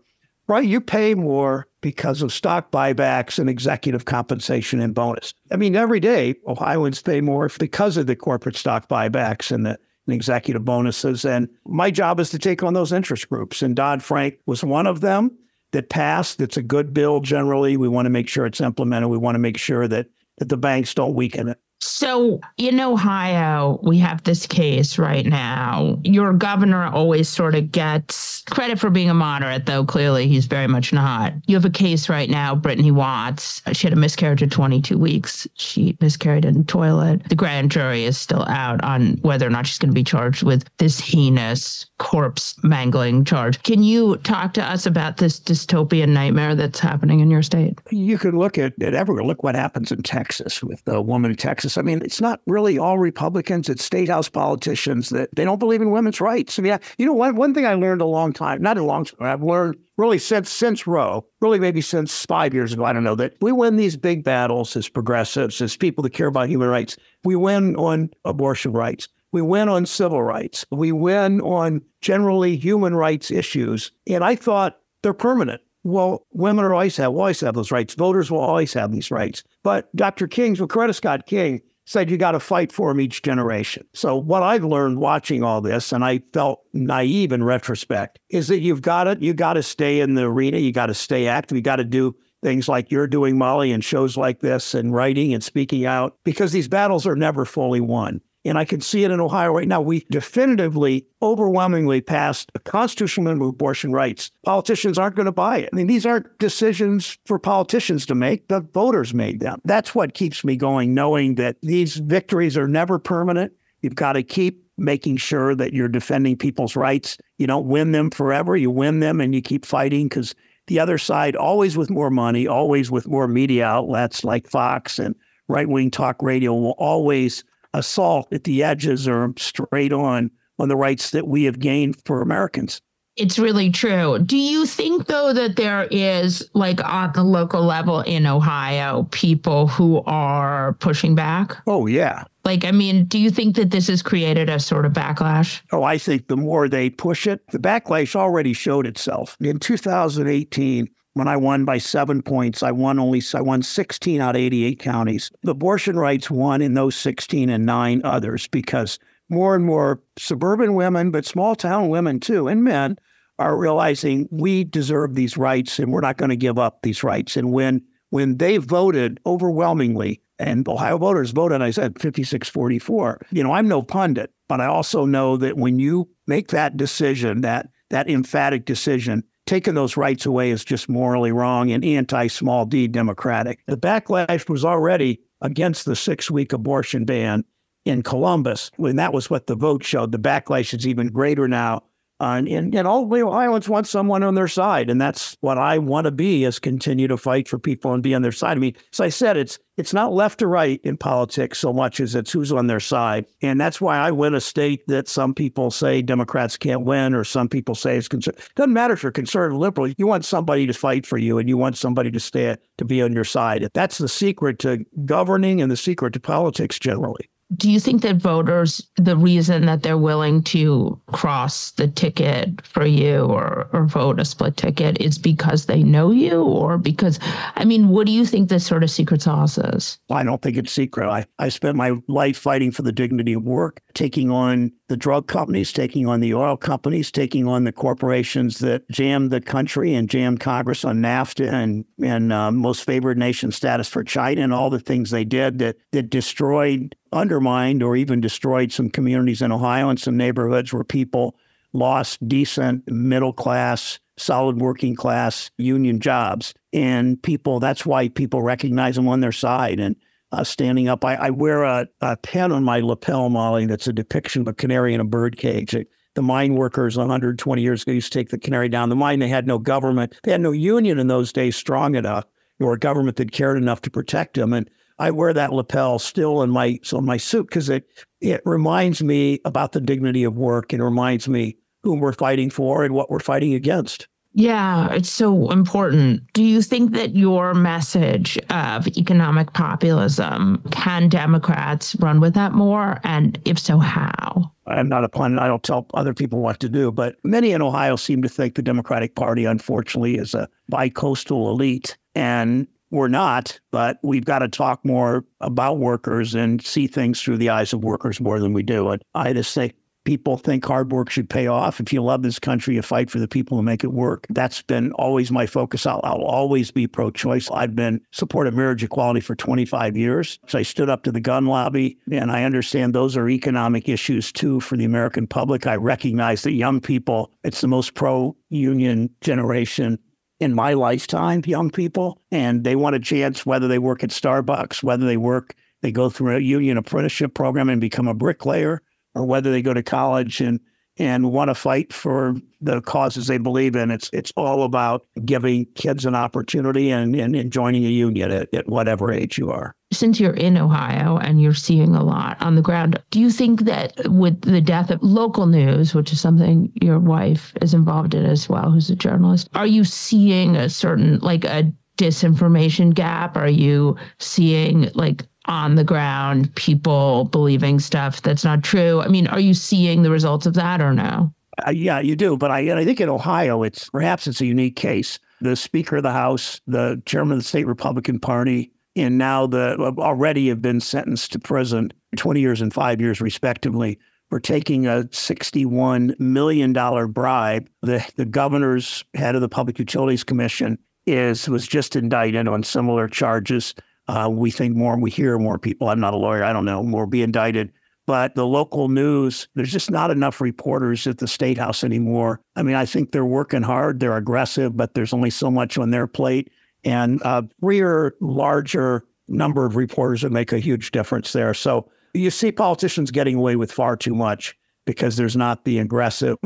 [0.52, 5.34] right, you pay more because of stock buybacks and executive compensation and bonus.
[5.52, 9.80] I mean, every day Ohioans pay more because of the corporate stock buybacks and the
[10.08, 11.26] and executive bonuses.
[11.26, 13.62] And my job is to take on those interest groups.
[13.62, 15.38] And Dodd Frank was one of them
[15.72, 16.42] that passed.
[16.42, 17.78] It's a good bill generally.
[17.78, 19.10] We want to make sure it's implemented.
[19.10, 21.60] We want to make sure that, that the banks don't weaken it.
[21.80, 26.00] So in Ohio, we have this case right now.
[26.04, 30.68] Your governor always sort of gets credit for being a moderate, though clearly he's very
[30.68, 31.34] much not.
[31.48, 33.62] You have a case right now, Brittany Watts.
[33.74, 35.48] She had a miscarriage of 22 weeks.
[35.56, 37.28] She miscarried in a toilet.
[37.30, 40.44] The grand jury is still out on whether or not she's going to be charged
[40.44, 43.62] with this heinous corpse mangling charge.
[43.64, 47.80] Can you talk to us about this dystopian nightmare that's happening in your state?
[47.90, 49.24] You could look at, at everywhere.
[49.24, 51.78] Look what happens in Texas with the woman in Texas.
[51.78, 53.70] I mean, it's not really all Republicans.
[53.70, 56.58] It's state house politicians that they don't believe in women's rights.
[56.58, 59.06] I mean, you know, one, one thing I learned a long time, not a long
[59.06, 63.04] time, I've learned really since since Roe, really maybe since five years ago, I don't
[63.04, 66.70] know, that we win these big battles as progressives, as people that care about human
[66.70, 66.98] rights.
[67.24, 69.08] We win on abortion rights.
[69.32, 70.66] We win on civil rights.
[70.72, 73.92] We win on generally human rights issues.
[74.08, 75.62] And I thought they're permanent.
[75.84, 77.96] Well, women are always have, always have those rights.
[77.96, 79.44] Voters will always have these rights.
[79.64, 80.28] But Dr.
[80.28, 83.86] King's, well, Coretta Scott King said you got to fight for them each generation.
[83.94, 88.60] So what I've learned watching all this, and I felt naive in retrospect, is that
[88.60, 90.58] you've got to you got to stay in the arena.
[90.58, 91.58] You got to stay active.
[91.58, 95.34] You got to do things like you're doing, Molly, and shows like this, and writing
[95.34, 98.22] and speaking out, because these battles are never fully won.
[98.44, 99.82] And I can see it in Ohio right now.
[99.82, 104.32] We definitively, overwhelmingly passed a constitutional minimum of abortion rights.
[104.44, 105.70] Politicians aren't going to buy it.
[105.72, 108.48] I mean, these aren't decisions for politicians to make.
[108.48, 109.62] The voters made them.
[109.64, 113.54] That's what keeps me going, knowing that these victories are never permanent.
[113.82, 117.18] You've got to keep making sure that you're defending people's rights.
[117.38, 118.58] You don't win them forever.
[118.58, 120.34] You win them and you keep fighting because
[120.68, 125.16] the other side, always with more money, always with more media outlets like Fox and
[125.48, 130.76] right wing talk radio, will always assault at the edges or straight on on the
[130.76, 132.82] rights that we have gained for Americans.
[133.18, 134.20] It's really true.
[134.20, 139.68] Do you think, though, that there is, like on the local level in Ohio, people
[139.68, 141.58] who are pushing back?
[141.68, 142.24] Oh, yeah.
[142.46, 145.62] Like, I mean, do you think that this has created a sort of backlash?
[145.74, 149.36] Oh, I think the more they push it, the backlash already showed itself.
[149.42, 154.36] In 2018, when I won by seven points, I won only I won 16 out
[154.36, 155.32] of 88 counties.
[155.44, 158.98] The abortion rights won in those 16 and nine others because
[159.30, 162.98] more and more suburban women, but small town women too, and men
[163.40, 167.36] are realizing we deserve these rights and we're not going to give up these rights.
[167.36, 173.22] And when when they voted overwhelmingly, and Ohio voters voted, I said 56-44.
[173.32, 177.42] You know, I'm no pundit, but I also know that when you make that decision,
[177.42, 182.66] that that emphatic decision, taking those rights away is just morally wrong and anti small
[182.66, 183.60] d democratic.
[183.68, 187.44] The backlash was already against the six week abortion ban
[187.84, 190.14] in Columbus when that was what the vote showed.
[190.14, 191.84] The backlash is even greater now
[192.22, 196.12] and, and, all Ohioans want someone on their side, and that's what I want to
[196.12, 198.58] be: is continue to fight for people and be on their side.
[198.58, 202.00] I mean, as I said, it's it's not left or right in politics so much
[202.00, 205.34] as it's who's on their side, and that's why I win a state that some
[205.34, 208.50] people say Democrats can't win, or some people say it's conservative.
[208.56, 209.88] Doesn't matter if you're conservative or liberal.
[209.98, 213.02] You want somebody to fight for you, and you want somebody to stay to be
[213.02, 213.68] on your side.
[213.74, 218.16] That's the secret to governing and the secret to politics generally do you think that
[218.18, 224.20] voters, the reason that they're willing to cross the ticket for you or, or vote
[224.20, 227.20] a split ticket is because they know you or because,
[227.56, 230.00] I mean, what do you think the sort of secret sauce is?
[230.10, 231.10] I don't think it's secret.
[231.10, 235.26] I, I spent my life fighting for the dignity of work, taking on the drug
[235.26, 240.10] companies, taking on the oil companies, taking on the corporations that jammed the country and
[240.10, 244.70] jammed Congress on NAFTA and, and uh, most favored nation status for China and all
[244.70, 249.88] the things they did that, that destroyed undermined or even destroyed some communities in Ohio
[249.88, 251.38] and some neighborhoods where people
[251.72, 256.54] lost decent middle class, solid working class union jobs.
[256.74, 259.96] And people, that's why people recognize them on their side and
[260.32, 261.04] uh, standing up.
[261.04, 264.54] I, I wear a, a, pen on my lapel, Molly, that's a depiction of a
[264.54, 265.76] canary in a bird cage.
[265.76, 269.20] It, the mine workers 120 years ago used to take the canary down the mine.
[269.20, 270.16] They had no government.
[270.24, 272.26] They had no union in those days strong enough
[272.60, 274.54] or a government that cared enough to protect them.
[274.54, 277.88] And I wear that lapel still in my so in my suit because it
[278.20, 282.84] it reminds me about the dignity of work and reminds me whom we're fighting for
[282.84, 284.08] and what we're fighting against.
[284.34, 286.22] Yeah, it's so important.
[286.34, 293.00] Do you think that your message of economic populism can Democrats run with that more?
[293.04, 294.54] And if so, how?
[294.68, 295.42] I'm not a pundit.
[295.42, 298.56] I don't tell other people what to do, but many in Ohio seem to think
[298.56, 301.98] the Democratic Party, unfortunately, is a bi-coastal elite.
[302.16, 307.38] And we're not, but we've got to talk more about workers and see things through
[307.38, 308.90] the eyes of workers more than we do.
[308.90, 311.80] And I just think people think hard work should pay off.
[311.80, 314.26] If you love this country, you fight for the people who make it work.
[314.30, 315.86] That's been always my focus.
[315.86, 317.50] I'll, I'll always be pro-choice.
[317.52, 320.40] I've been supportive marriage equality for 25 years.
[320.48, 324.32] So I stood up to the gun lobby, and I understand those are economic issues
[324.32, 325.68] too for the American public.
[325.68, 330.00] I recognize that young people, it's the most pro-union generation
[330.40, 334.82] in my lifetime, young people, and they want a chance whether they work at Starbucks,
[334.82, 338.82] whether they work, they go through a union apprenticeship program and become a bricklayer,
[339.16, 340.60] or whether they go to college and
[340.98, 343.92] and want to fight for the causes they believe in.
[343.92, 348.54] It's it's all about giving kids an opportunity and, and, and joining a union at,
[348.54, 349.74] at whatever age you are.
[349.92, 353.62] Since you're in Ohio and you're seeing a lot on the ground, do you think
[353.62, 358.26] that with the death of local news, which is something your wife is involved in
[358.26, 363.38] as well, who's a journalist, are you seeing a certain like a disinformation gap?
[363.38, 369.02] Are you seeing like on the ground people believing stuff that's not true?
[369.02, 371.34] I mean, are you seeing the results of that or no?
[371.66, 372.38] Uh, yeah, you do.
[372.38, 375.20] But I, I think in Ohio, it's perhaps it's a unique case.
[375.42, 379.78] The Speaker of the House, the Chairman of the State Republican Party, and now the
[379.98, 383.98] already have been sentenced to prison 20 years and five years, respectively,
[384.30, 386.74] for taking a $61 million
[387.12, 387.70] bribe.
[387.82, 390.78] The, the governor's head of the Public Utilities Commission
[391.08, 393.74] is was just indicted on similar charges.
[394.08, 395.90] Uh, we think more, we hear more people.
[395.90, 396.44] I'm not a lawyer.
[396.44, 396.84] I don't know.
[396.84, 397.72] More be indicted.
[398.08, 402.42] But the local news, there's just not enough reporters at the state house anymore.
[402.56, 404.00] I mean, I think they're working hard.
[404.00, 406.52] They're aggressive, but there's only so much on their plate.
[406.84, 411.54] And a freer, larger number of reporters that make a huge difference there.
[411.54, 416.38] So you see politicians getting away with far too much because there's not the aggressive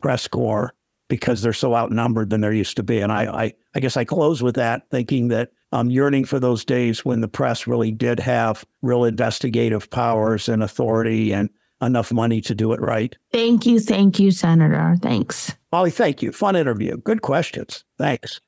[0.00, 0.74] press corps
[1.08, 3.00] because they're so outnumbered than there used to be.
[3.00, 6.64] And I, I, I guess I close with that, thinking that I'm yearning for those
[6.64, 11.48] days when the press really did have real investigative powers and authority and
[11.80, 13.16] enough money to do it right.
[13.32, 13.80] Thank you.
[13.80, 14.96] Thank you, Senator.
[15.00, 15.56] Thanks.
[15.72, 16.30] Molly, thank you.
[16.30, 16.98] Fun interview.
[16.98, 17.84] Good questions.
[17.98, 18.40] Thanks.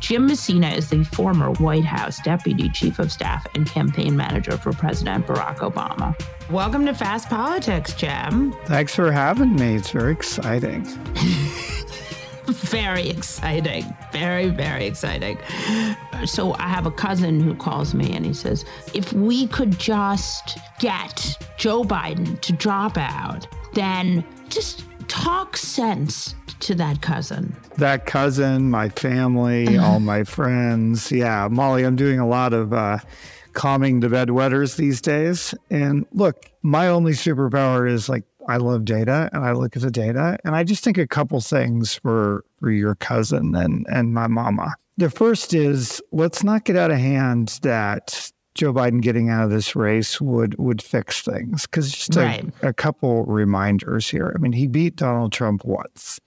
[0.00, 4.72] Jim Messina is the former White House Deputy Chief of Staff and Campaign Manager for
[4.72, 6.14] President Barack Obama.
[6.50, 8.54] Welcome to Fast Politics, Jim.
[8.66, 9.76] Thanks for having me.
[9.76, 10.86] It's very exciting.
[12.48, 13.84] very exciting.
[14.12, 15.38] Very, very exciting.
[16.26, 20.58] So I have a cousin who calls me and he says, if we could just
[20.78, 27.54] get Joe Biden to drop out, then just talk sense to that cousin?
[27.76, 31.12] That cousin, my family, all my friends.
[31.12, 32.98] Yeah, Molly, I'm doing a lot of uh,
[33.52, 35.54] calming the bedwetters these days.
[35.70, 39.90] And look, my only superpower is like I love data and I look at the
[39.90, 44.26] data and I just think a couple things for for your cousin and and my
[44.26, 44.74] mama.
[44.96, 49.50] The first is let's not get out of hand that Joe Biden getting out of
[49.50, 51.62] this race would would fix things.
[51.62, 52.44] Because just right.
[52.62, 54.32] a, a couple reminders here.
[54.34, 56.20] I mean, he beat Donald Trump once.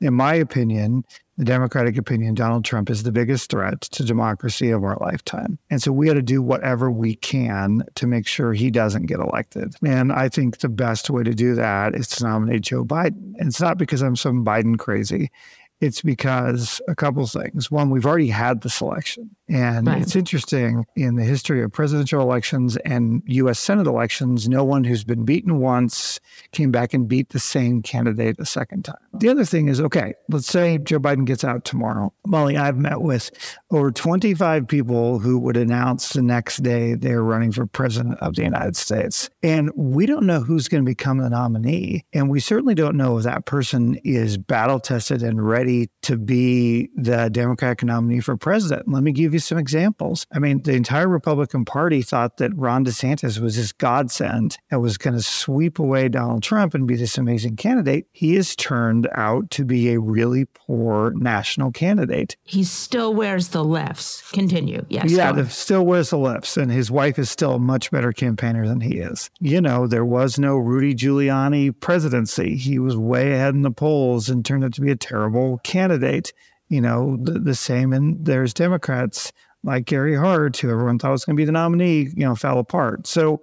[0.00, 1.04] In my opinion,
[1.40, 5.58] the Democratic opinion, Donald Trump is the biggest threat to democracy of our lifetime.
[5.70, 9.20] And so we got to do whatever we can to make sure he doesn't get
[9.20, 9.74] elected.
[9.82, 13.32] And I think the best way to do that is to nominate Joe Biden.
[13.38, 15.30] And it's not because I'm some Biden crazy.
[15.80, 17.70] It's because a couple things.
[17.70, 19.30] One, we've already had the selection.
[19.48, 20.00] And right.
[20.00, 25.02] it's interesting in the history of presidential elections and US Senate elections, no one who's
[25.02, 26.20] been beaten once
[26.52, 28.96] came back and beat the same candidate a second time.
[29.14, 32.12] The other thing is okay, let's say Joe Biden gets out tomorrow.
[32.26, 33.30] Molly, I've met with
[33.70, 38.42] over 25 people who would announce the next day they're running for president of the
[38.42, 39.30] United States.
[39.42, 42.04] And we don't know who's going to become the nominee.
[42.12, 45.69] And we certainly don't know if that person is battle tested and ready
[46.02, 48.88] to be the Democratic nominee for president.
[48.88, 50.26] Let me give you some examples.
[50.32, 54.98] I mean, the entire Republican Party thought that Ron DeSantis was this godsend and was
[54.98, 58.06] going to sweep away Donald Trump and be this amazing candidate.
[58.12, 62.36] He has turned out to be a really poor national candidate.
[62.44, 64.22] He still wears the lifts.
[64.32, 64.84] Continue.
[64.88, 65.10] Yes.
[65.10, 66.56] Yeah, the, still wears the lifts.
[66.56, 69.30] And his wife is still a much better campaigner than he is.
[69.40, 72.56] You know, there was no Rudy Giuliani presidency.
[72.56, 76.32] He was way ahead in the polls and turned out to be a terrible candidate.
[76.68, 79.32] You know, the, the same, and there's Democrats
[79.62, 82.58] like Gary Hart, who everyone thought was going to be the nominee, you know, fell
[82.58, 83.06] apart.
[83.06, 83.42] So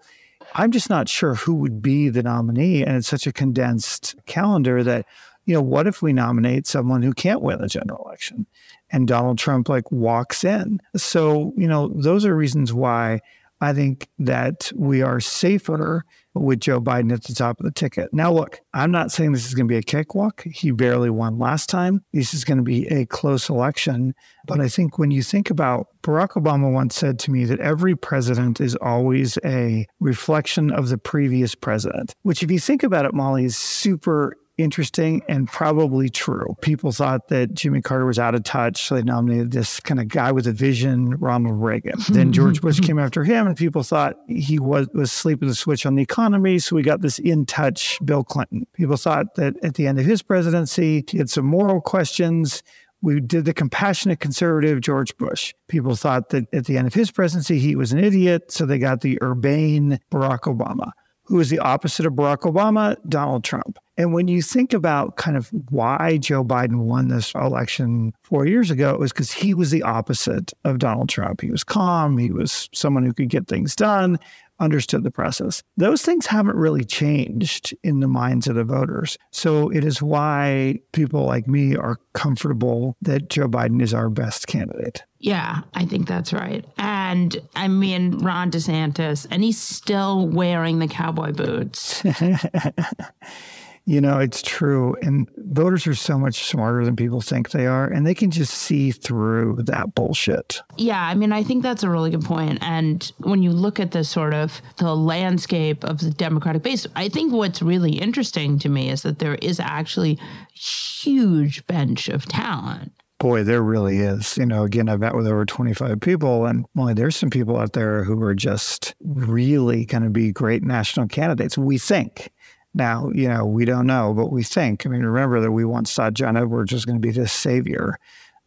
[0.54, 2.84] I'm just not sure who would be the nominee.
[2.84, 5.06] And it's such a condensed calendar that,
[5.46, 8.46] you know, what if we nominate someone who can't win the general election
[8.90, 10.80] and Donald Trump like walks in?
[10.96, 13.22] So, you know, those are reasons why
[13.62, 16.06] I think that we are safer
[16.40, 18.14] with Joe Biden at the top of the ticket.
[18.14, 20.44] Now, look, I'm not saying this is going to be a cakewalk.
[20.44, 22.04] He barely won last time.
[22.14, 24.14] This is going to be a close election.
[24.46, 27.96] But I think when you think about Barack Obama once said to me that every
[27.96, 33.14] president is always a reflection of the previous president, which, if you think about it,
[33.14, 36.56] Molly, is super interesting and probably true.
[36.62, 40.08] People thought that Jimmy Carter was out of touch, so they nominated this kind of
[40.08, 42.00] guy with a vision, Ronald Reagan.
[42.10, 45.86] then George Bush came after him, and people thought he was was sleeping the switch
[45.86, 48.66] on the economy, so we got this in touch Bill Clinton.
[48.74, 52.64] People thought that at the end of his presidency, he had some moral questions.
[53.02, 55.54] We did the compassionate conservative George Bush.
[55.68, 58.80] People thought that at the end of his presidency, he was an idiot, so they
[58.80, 60.92] got the urbane Barack Obama
[61.28, 63.78] who is the opposite of Barack Obama, Donald Trump.
[63.98, 68.72] And when you think about kind of why Joe Biden won this election four years
[68.72, 71.42] ago, it was because he was the opposite of Donald Trump.
[71.42, 74.20] He was calm, he was someone who could get things done,
[74.60, 75.64] understood the process.
[75.76, 79.18] Those things haven't really changed in the minds of the voters.
[79.32, 84.48] So it is why people like me are comfortable that Joe Biden is our best
[84.48, 85.04] candidate.
[85.20, 86.64] Yeah, I think that's right.
[86.78, 92.04] And I mean, Ron DeSantis, and he's still wearing the cowboy boots.
[93.88, 94.98] You know, it's true.
[95.02, 98.54] And voters are so much smarter than people think they are, and they can just
[98.54, 100.62] see through that bullshit.
[100.76, 102.60] Yeah, I mean, I think that's a really good point.
[102.62, 107.08] And when you look at the sort of the landscape of the Democratic base, I
[107.08, 110.20] think what's really interesting to me is that there is actually
[110.54, 112.92] huge bench of talent.
[113.20, 114.38] Boy, there really is.
[114.38, 117.72] You know, again, I've met with over 25 people, and boy, there's some people out
[117.72, 121.58] there who are just really going to be great national candidates.
[121.58, 122.34] We think.
[122.78, 124.86] Now, you know, we don't know, but we think.
[124.86, 127.98] I mean, remember that we once thought John Edwards was going to be this savior,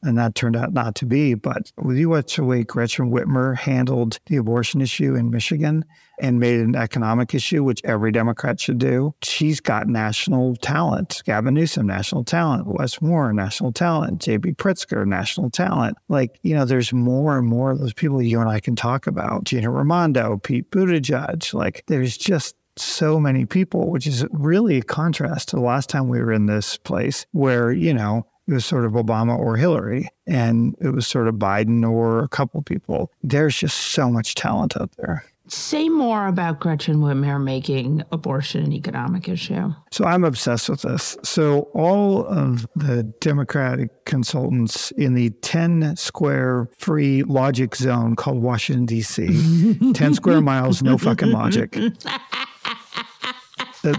[0.03, 1.35] and that turned out not to be.
[1.35, 5.85] But with you watch the way Gretchen Whitmer handled the abortion issue in Michigan
[6.21, 11.23] and made it an economic issue, which every Democrat should do, she's got national talent.
[11.25, 12.67] Gavin Newsom, national talent.
[12.67, 14.21] Wes Moore, national talent.
[14.21, 14.53] J.B.
[14.53, 15.97] Pritzker, national talent.
[16.09, 19.09] Like, you know, there's more and more of those people you and I can talk
[19.09, 19.45] about.
[19.45, 21.53] Gina Raimondo, Pete Buttigieg.
[21.53, 26.09] Like, there's just so many people, which is really a contrast to the last time
[26.09, 30.09] we were in this place where, you know, it was sort of Obama or Hillary,
[30.27, 33.13] and it was sort of Biden or a couple people.
[33.23, 35.25] There's just so much talent out there.
[35.47, 39.73] Say more about Gretchen Whitmer making abortion an economic issue.
[39.91, 41.17] So I'm obsessed with this.
[41.25, 48.87] So all of the Democratic consultants in the 10 square free logic zone called Washington,
[48.87, 51.77] D.C., 10 square miles, no fucking logic.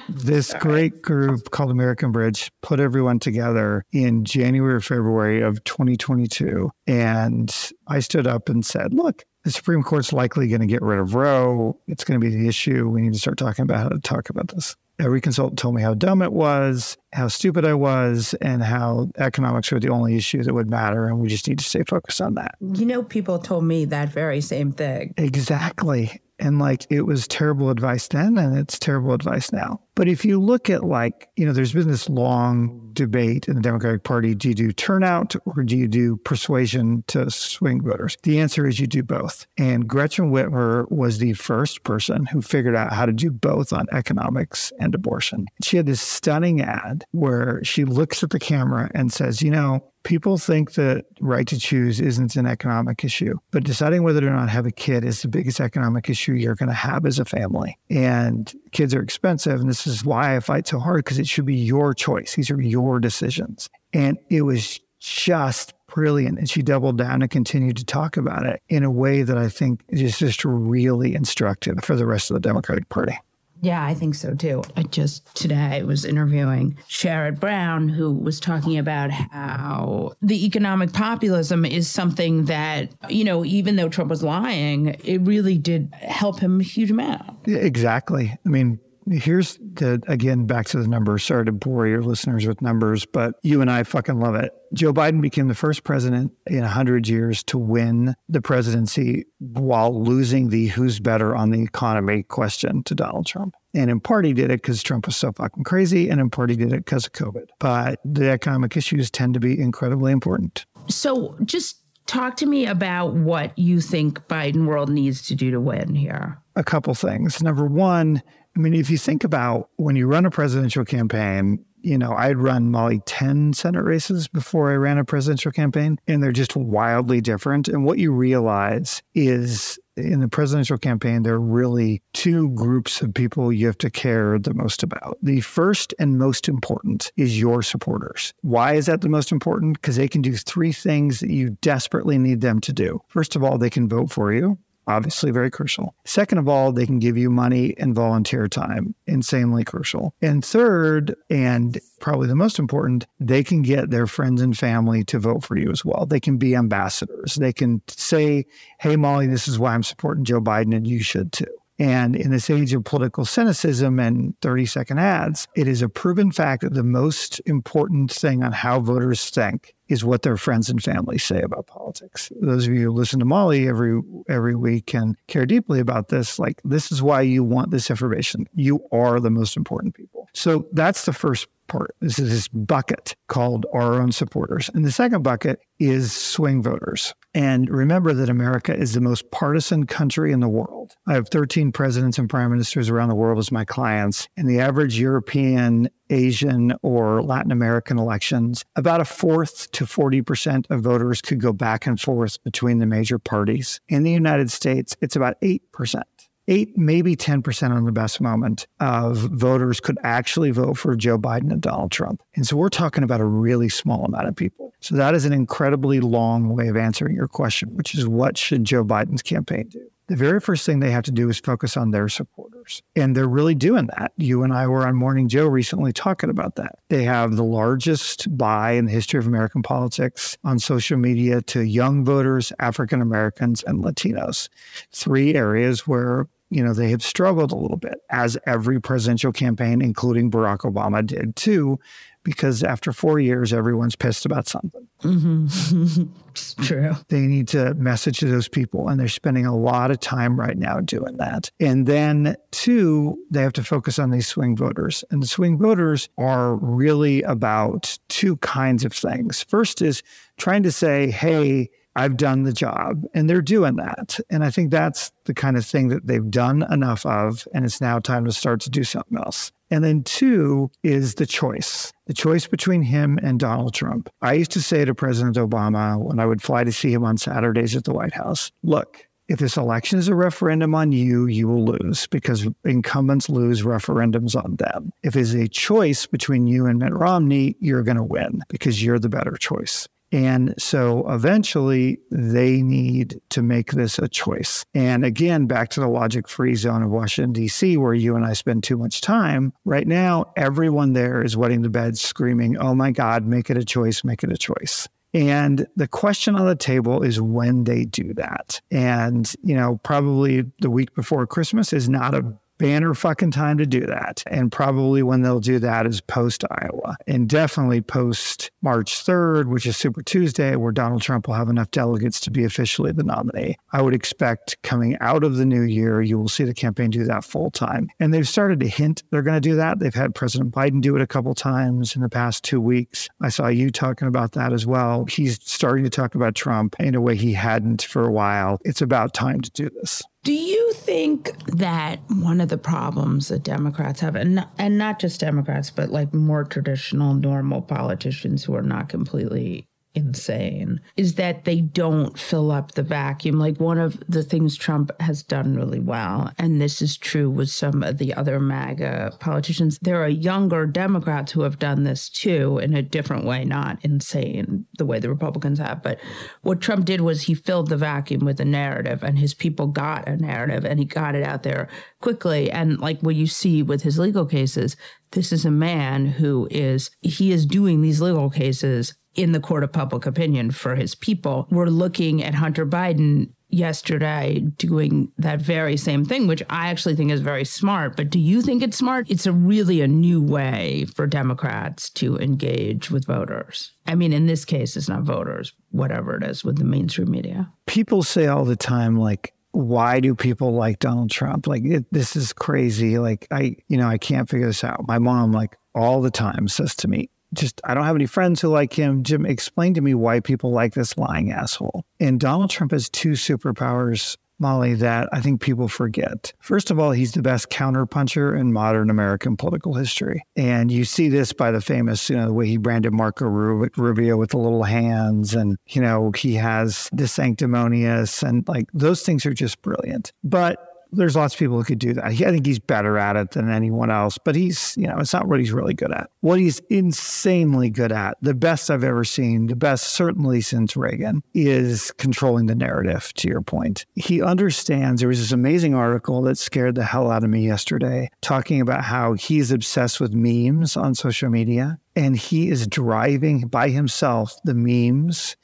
[0.09, 6.71] this great group called American Bridge put everyone together in January or February of 2022.
[6.87, 7.55] And
[7.87, 11.15] I stood up and said, look, the Supreme Court's likely going to get rid of
[11.15, 11.79] Roe.
[11.87, 12.87] It's going to be the issue.
[12.87, 14.75] We need to start talking about how to talk about this.
[14.99, 19.71] Every consultant told me how dumb it was, how stupid I was, and how economics
[19.71, 21.07] were the only issue that would matter.
[21.07, 22.55] And we just need to stay focused on that.
[22.59, 25.15] You know, people told me that very same thing.
[25.17, 26.21] Exactly.
[26.41, 29.79] And like it was terrible advice then, and it's terrible advice now.
[29.95, 33.61] But if you look at like, you know, there's been this long debate in the
[33.61, 38.17] Democratic Party do you do turnout or do you do persuasion to swing voters?
[38.23, 39.45] The answer is you do both.
[39.57, 43.85] And Gretchen Whitmer was the first person who figured out how to do both on
[43.91, 45.45] economics and abortion.
[45.63, 49.90] She had this stunning ad where she looks at the camera and says, you know,
[50.03, 54.45] people think that right to choose isn't an economic issue, but deciding whether or not
[54.45, 57.25] to have a kid is the biggest economic issue you're going to have as a
[57.25, 57.77] family.
[57.89, 59.59] And kids are expensive.
[59.59, 62.35] And this is why I fight so hard because it should be your choice.
[62.35, 63.69] These are your decisions.
[63.93, 66.39] And it was just brilliant.
[66.39, 69.49] And she doubled down and continued to talk about it in a way that I
[69.49, 73.17] think is just really instructive for the rest of the Democratic Party.
[73.61, 74.63] Yeah, I think so too.
[74.75, 81.63] I just today was interviewing Sherrod Brown, who was talking about how the economic populism
[81.63, 86.59] is something that, you know, even though Trump was lying, it really did help him
[86.59, 87.47] a huge amount.
[87.47, 88.35] Exactly.
[88.45, 88.79] I mean,
[89.09, 91.23] Here's the again back to the numbers.
[91.23, 94.51] Sorry to bore your listeners with numbers, but you and I fucking love it.
[94.73, 100.49] Joe Biden became the first president in 100 years to win the presidency while losing
[100.49, 103.55] the who's better on the economy question to Donald Trump.
[103.73, 106.49] And in part, he did it because Trump was so fucking crazy, and in part,
[106.49, 107.47] he did it because of COVID.
[107.59, 110.65] But the economic issues tend to be incredibly important.
[110.87, 111.77] So just
[112.07, 116.37] talk to me about what you think Biden world needs to do to win here.
[116.57, 117.41] A couple things.
[117.41, 118.21] Number one,
[118.55, 122.37] I mean, if you think about when you run a presidential campaign, you know, I'd
[122.37, 127.21] run Molly 10 Senate races before I ran a presidential campaign, and they're just wildly
[127.21, 127.67] different.
[127.67, 133.13] And what you realize is in the presidential campaign, there are really two groups of
[133.13, 135.17] people you have to care the most about.
[135.21, 138.33] The first and most important is your supporters.
[138.41, 139.81] Why is that the most important?
[139.81, 143.01] Because they can do three things that you desperately need them to do.
[143.07, 145.95] First of all, they can vote for you obviously very crucial.
[146.05, 150.13] Second of all, they can give you money and volunteer time, insanely crucial.
[150.21, 155.19] And third, and probably the most important, they can get their friends and family to
[155.19, 156.05] vote for you as well.
[156.05, 157.35] They can be ambassadors.
[157.35, 158.45] They can say,
[158.79, 161.45] hey, Molly, this is why I'm supporting Joe Biden, and you should too.
[161.81, 166.31] And in this age of political cynicism and 30 second ads, it is a proven
[166.31, 170.81] fact that the most important thing on how voters think is what their friends and
[170.81, 172.31] family say about politics.
[172.39, 176.37] Those of you who listen to Molly every every week and care deeply about this,
[176.37, 178.47] like this is why you want this information.
[178.53, 180.20] You are the most important people.
[180.33, 181.95] So that's the first part.
[182.01, 184.69] This is this bucket called our own supporters.
[184.73, 187.15] And the second bucket is swing voters.
[187.33, 190.91] And remember that America is the most partisan country in the world.
[191.07, 194.27] I have 13 presidents and prime ministers around the world as my clients.
[194.35, 200.81] And the average European, Asian, or Latin American elections, about a fourth to 40% of
[200.81, 203.79] voters could go back and forth between the major parties.
[203.87, 206.03] In the United States, it's about 8%
[206.47, 211.51] eight, maybe 10% on the best moment of voters could actually vote for Joe Biden
[211.51, 212.21] and Donald Trump.
[212.35, 214.73] And so we're talking about a really small amount of people.
[214.79, 218.63] So that is an incredibly long way of answering your question, which is what should
[218.63, 219.81] Joe Biden's campaign do?
[220.11, 222.83] The very first thing they have to do is focus on their supporters.
[222.97, 224.11] And they're really doing that.
[224.17, 226.79] You and I were on Morning Joe recently talking about that.
[226.89, 231.61] They have the largest buy in the history of American politics on social media to
[231.61, 234.49] young voters, African Americans, and Latinos.
[234.91, 239.81] Three areas where you know, they have struggled a little bit, as every presidential campaign,
[239.81, 241.79] including Barack Obama, did too,
[242.23, 244.87] because after four years, everyone's pissed about something.
[245.03, 246.03] Mm-hmm.
[246.29, 246.95] it's true.
[247.09, 250.57] They need to message to those people, and they're spending a lot of time right
[250.57, 251.51] now doing that.
[251.59, 255.03] And then, two, they have to focus on these swing voters.
[255.09, 259.43] And the swing voters are really about two kinds of things.
[259.43, 260.03] First is
[260.37, 263.03] trying to say, hey, I've done the job.
[263.13, 264.19] And they're doing that.
[264.29, 267.47] And I think that's the kind of thing that they've done enough of.
[267.53, 269.51] And it's now time to start to do something else.
[269.71, 274.09] And then two is the choice, the choice between him and Donald Trump.
[274.21, 277.17] I used to say to President Obama when I would fly to see him on
[277.17, 281.47] Saturdays at the White House, look, if this election is a referendum on you, you
[281.47, 284.91] will lose because incumbents lose referendums on them.
[285.03, 288.99] If it's a choice between you and Mitt Romney, you're going to win because you're
[288.99, 289.87] the better choice.
[290.11, 294.65] And so eventually they need to make this a choice.
[294.73, 298.33] And again, back to the logic free zone of Washington, D.C., where you and I
[298.33, 299.53] spend too much time.
[299.63, 303.65] Right now, everyone there is wetting the bed, screaming, Oh my God, make it a
[303.65, 304.87] choice, make it a choice.
[305.13, 308.61] And the question on the table is when they do that.
[308.71, 312.23] And, you know, probably the week before Christmas is not a
[312.61, 314.23] banner fucking time to do that.
[314.27, 319.65] And probably when they'll do that is post Iowa and definitely post March 3rd, which
[319.65, 323.57] is Super Tuesday, where Donald Trump will have enough delegates to be officially the nominee.
[323.71, 327.03] I would expect coming out of the new year, you will see the campaign do
[327.05, 327.89] that full time.
[327.99, 329.79] And they've started to hint they're going to do that.
[329.79, 333.09] They've had President Biden do it a couple times in the past two weeks.
[333.21, 335.05] I saw you talking about that as well.
[335.05, 338.59] He's starting to talk about Trump in a way he hadn't for a while.
[338.63, 340.03] It's about time to do this.
[340.23, 345.19] Do you think that one of the problems that Democrats have, and and not just
[345.19, 351.61] Democrats, but like more traditional, normal politicians who are not completely insane is that they
[351.61, 353.37] don't fill up the vacuum.
[353.37, 357.49] Like one of the things Trump has done really well, and this is true with
[357.49, 362.57] some of the other MAGA politicians, there are younger Democrats who have done this too
[362.59, 365.83] in a different way, not insane the way the Republicans have.
[365.83, 365.99] But
[366.41, 370.07] what Trump did was he filled the vacuum with a narrative, and his people got
[370.07, 371.67] a narrative and he got it out there
[371.99, 372.49] quickly.
[372.49, 374.77] And like what you see with his legal cases,
[375.11, 379.63] this is a man who is, he is doing these legal cases in the court
[379.63, 381.47] of public opinion for his people.
[381.51, 387.11] We're looking at Hunter Biden yesterday doing that very same thing, which I actually think
[387.11, 387.97] is very smart.
[387.97, 389.09] But do you think it's smart?
[389.09, 393.73] It's a really a new way for Democrats to engage with voters.
[393.85, 397.49] I mean, in this case, it's not voters, whatever it is with the mainstream media.
[397.65, 401.45] People say all the time, like, why do people like Donald Trump?
[401.45, 402.99] Like, it, this is crazy.
[402.99, 404.87] Like, I, you know, I can't figure this out.
[404.87, 408.41] My mom, like, all the time says to me, just I don't have any friends
[408.41, 409.03] who like him.
[409.03, 411.85] Jim, explain to me why people like this lying asshole.
[411.99, 416.33] And Donald Trump has two superpowers, Molly, that I think people forget.
[416.39, 420.23] First of all, he's the best counterpuncher in modern American political history.
[420.35, 424.17] And you see this by the famous, you know, the way he branded Marco Rubio
[424.17, 425.35] with the little hands.
[425.35, 430.11] And, you know, he has DeSanctimonious and like those things are just brilliant.
[430.23, 432.05] But there's lots of people who could do that.
[432.05, 435.27] I think he's better at it than anyone else, but he's, you know, it's not
[435.27, 436.09] what he's really good at.
[436.21, 441.23] What he's insanely good at, the best I've ever seen, the best certainly since Reagan,
[441.33, 443.85] is controlling the narrative, to your point.
[443.95, 445.01] He understands.
[445.01, 448.83] There was this amazing article that scared the hell out of me yesterday talking about
[448.83, 454.53] how he's obsessed with memes on social media and he is driving by himself the
[454.53, 455.35] memes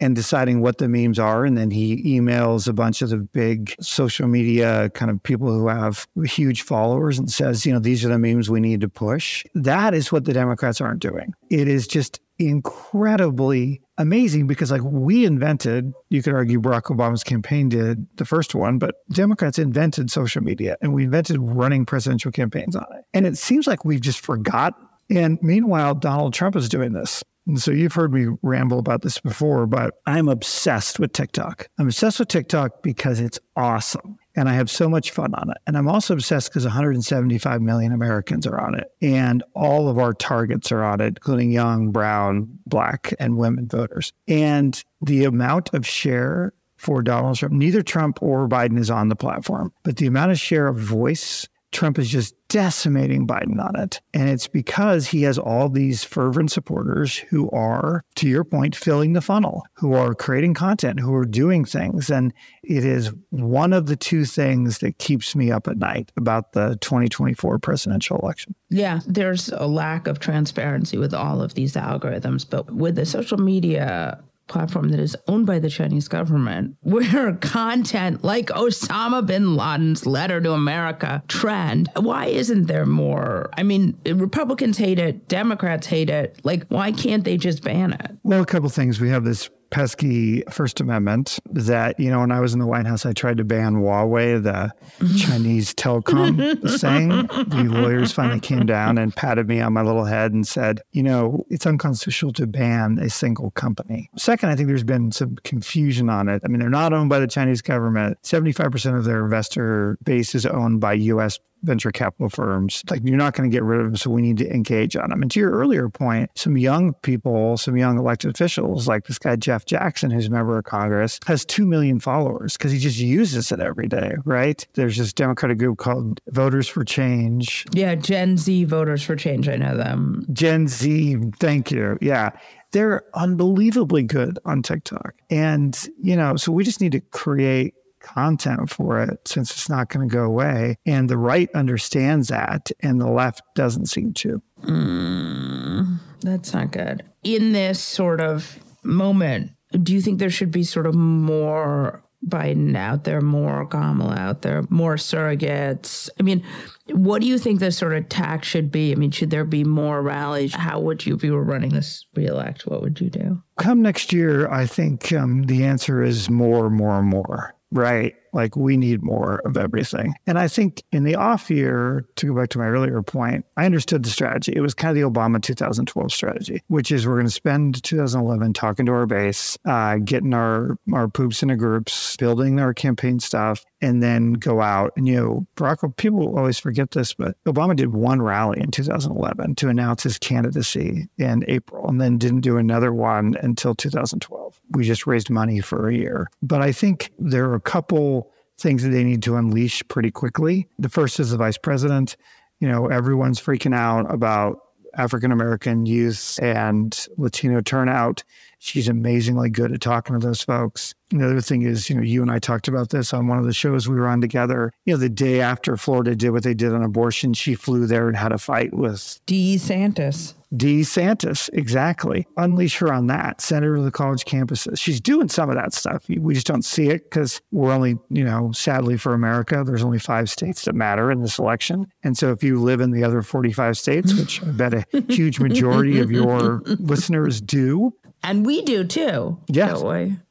[0.00, 1.44] and deciding what the memes are.
[1.44, 5.68] And then he emails a bunch of the big social media kind of people who
[5.68, 9.44] have huge followers and says, you know, these are the memes we need to push.
[9.54, 11.34] That is what the Democrats aren't doing.
[11.50, 17.68] It is just incredibly amazing because like we invented you could argue barack obama's campaign
[17.68, 22.74] did the first one but democrats invented social media and we invented running presidential campaigns
[22.74, 24.72] on it and it seems like we've just forgot
[25.10, 29.18] and meanwhile donald trump is doing this and so you've heard me ramble about this
[29.18, 31.68] before, but I'm obsessed with TikTok.
[31.78, 35.56] I'm obsessed with TikTok because it's awesome and I have so much fun on it.
[35.66, 38.92] And I'm also obsessed because 175 million Americans are on it.
[39.02, 44.12] And all of our targets are on it, including young, brown, black, and women voters.
[44.28, 49.16] And the amount of share for Donald Trump, neither Trump or Biden is on the
[49.16, 54.00] platform, but the amount of share of voice Trump is just decimating Biden on it.
[54.12, 59.12] And it's because he has all these fervent supporters who are, to your point, filling
[59.12, 62.10] the funnel, who are creating content, who are doing things.
[62.10, 66.52] And it is one of the two things that keeps me up at night about
[66.52, 68.54] the 2024 presidential election.
[68.68, 73.38] Yeah, there's a lack of transparency with all of these algorithms, but with the social
[73.38, 74.20] media
[74.50, 80.40] platform that is owned by the Chinese government, where content like Osama bin Laden's letter
[80.42, 83.48] to America trend, why isn't there more?
[83.56, 86.38] I mean, Republicans hate it, Democrats hate it.
[86.44, 88.10] Like, why can't they just ban it?
[88.22, 89.00] Well, a couple things.
[89.00, 92.86] We have this pesky First Amendment that, you know, when I was in the White
[92.86, 94.72] House, I tried to ban Huawei, the
[95.18, 96.36] Chinese telecom
[96.80, 97.08] thing.
[97.08, 101.02] The lawyers finally came down and patted me on my little head and said, you
[101.02, 104.10] know, it's unconstitutional to ban a single company.
[104.16, 106.42] Second, I think there's been some confusion on it.
[106.44, 108.18] I mean, they're not owned by the Chinese government.
[108.22, 112.82] 75% of their investor base is owned by U.S venture capital firms.
[112.90, 115.10] Like you're not going to get rid of them, so we need to engage on
[115.10, 115.22] them.
[115.22, 119.36] And to your earlier point, some young people, some young elected officials, like this guy
[119.36, 123.52] Jeff Jackson, who's a member of Congress, has two million followers because he just uses
[123.52, 124.66] it every day, right?
[124.74, 127.66] There's this Democratic group called Voters for Change.
[127.72, 129.48] Yeah, Gen Z Voters for Change.
[129.48, 130.26] I know them.
[130.32, 131.98] Gen Z, thank you.
[132.00, 132.30] Yeah
[132.72, 135.14] they're unbelievably good on TikTok.
[135.28, 139.88] And, you know, so we just need to create content for it since it's not
[139.88, 140.76] going to go away.
[140.86, 144.42] And the right understands that, and the left doesn't seem to.
[144.62, 147.02] Mm, that's not good.
[147.22, 152.76] In this sort of moment, do you think there should be sort of more Biden
[152.76, 156.10] out there, more Kamala out there, more surrogates?
[156.18, 156.44] I mean,
[156.88, 158.92] what do you think the sort of tack should be?
[158.92, 160.54] I mean, should there be more rallies?
[160.54, 163.42] How would you, if you were running this reelect, what would you do?
[163.58, 168.14] Come next year, I think um, the answer is more, more, more right?
[168.32, 170.14] Like we need more of everything.
[170.26, 173.66] And I think in the off year, to go back to my earlier point, I
[173.66, 174.52] understood the strategy.
[174.54, 178.52] It was kind of the Obama 2012 strategy, which is we're going to spend 2011
[178.52, 183.64] talking to our base, uh, getting our, our poops into groups, building our campaign stuff,
[183.82, 184.92] and then go out.
[184.96, 189.54] And, you know, Barack, people always forget this, but Obama did one rally in 2011
[189.56, 194.60] to announce his candidacy in April and then didn't do another one until 2012.
[194.70, 196.30] We just raised money for a year.
[196.42, 198.19] But I think there are a couple
[198.60, 200.68] things that they need to unleash pretty quickly.
[200.78, 202.16] The first is the vice president.
[202.60, 204.58] You know, everyone's freaking out about
[204.96, 208.22] African American youth and Latino turnout.
[208.62, 210.94] She's amazingly good at talking to those folks.
[211.08, 213.46] The other thing is, you know, you and I talked about this on one of
[213.46, 214.70] the shows we were on together.
[214.84, 218.06] You know, the day after Florida did what they did on abortion, she flew there
[218.06, 220.34] and had a fight with DeSantis.
[220.54, 222.26] DeSantis, exactly.
[222.36, 223.40] Unleash her on that.
[223.40, 224.78] Send her to the college campuses.
[224.78, 226.06] She's doing some of that stuff.
[226.08, 230.00] We just don't see it because we're only, you know, sadly for America, there's only
[230.00, 231.86] five states that matter in this election.
[232.02, 235.40] And so if you live in the other 45 states, which I bet a huge
[235.40, 239.38] majority of your listeners do, and we do too.
[239.48, 239.80] Yes.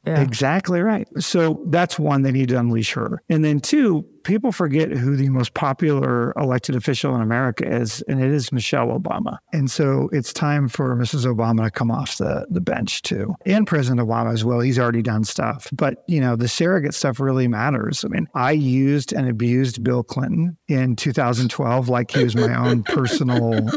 [0.06, 0.20] Yeah.
[0.20, 1.06] Exactly right.
[1.18, 3.22] So that's one, they need to unleash her.
[3.28, 8.22] And then two, people forget who the most popular elected official in America is, and
[8.22, 9.38] it is Michelle Obama.
[9.52, 11.26] And so it's time for Mrs.
[11.26, 13.34] Obama to come off the, the bench too.
[13.44, 14.60] And President Obama as well.
[14.60, 15.68] He's already done stuff.
[15.72, 18.04] But, you know, the surrogate stuff really matters.
[18.04, 22.82] I mean, I used and abused Bill Clinton in 2012 like he was my own
[22.84, 23.68] personal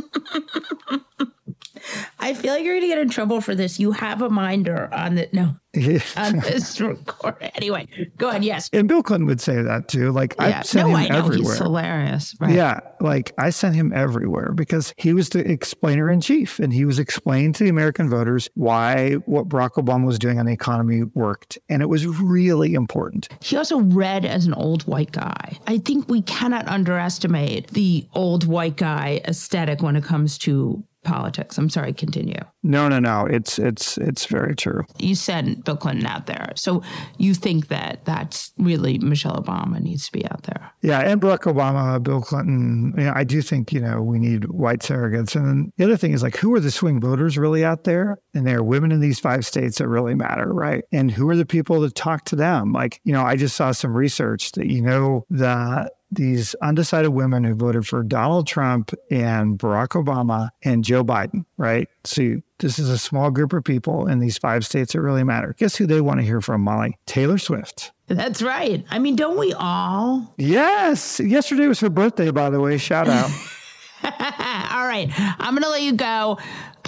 [2.19, 3.79] I feel like you're going to get in trouble for this.
[3.79, 5.55] You have a minder on the no
[6.17, 7.35] on this record.
[7.55, 7.87] Anyway,
[8.17, 8.43] go ahead.
[8.43, 10.11] Yes, and Bill Clinton would say that too.
[10.11, 10.59] Like yeah.
[10.59, 11.53] I sent no, him I everywhere.
[11.53, 12.35] He's hilarious.
[12.39, 12.53] Right?
[12.53, 16.85] Yeah, like I sent him everywhere because he was the explainer in chief, and he
[16.85, 21.03] was explaining to the American voters why what Barack Obama was doing on the economy
[21.15, 23.29] worked, and it was really important.
[23.41, 25.57] He also read as an old white guy.
[25.65, 31.57] I think we cannot underestimate the old white guy aesthetic when it comes to politics.
[31.57, 32.39] I'm sorry, continue.
[32.63, 33.25] No, no, no.
[33.25, 34.83] It's it's it's very true.
[34.99, 36.81] You sent Bill Clinton out there, so
[37.17, 40.71] you think that that's really Michelle Obama needs to be out there.
[40.81, 42.93] Yeah, and Barack Obama, Bill Clinton.
[42.97, 45.35] You know, I do think you know we need white surrogates.
[45.35, 48.17] And the other thing is like, who are the swing voters really out there?
[48.33, 50.83] And there are women in these five states that really matter, right?
[50.91, 52.71] And who are the people that talk to them?
[52.71, 57.43] Like, you know, I just saw some research that you know that these undecided women
[57.43, 61.87] who voted for Donald Trump and Barack Obama and Joe Biden, right?
[62.03, 65.55] So this is a small group of people in these five states that really matter.
[65.57, 66.97] Guess who they want to hear from, Molly?
[67.05, 67.91] Taylor Swift.
[68.07, 68.85] That's right.
[68.89, 70.33] I mean, don't we all?
[70.37, 71.19] Yes.
[71.19, 72.77] Yesterday was her birthday, by the way.
[72.77, 73.29] Shout out.
[74.03, 75.09] all right.
[75.17, 76.37] I'm going to let you go.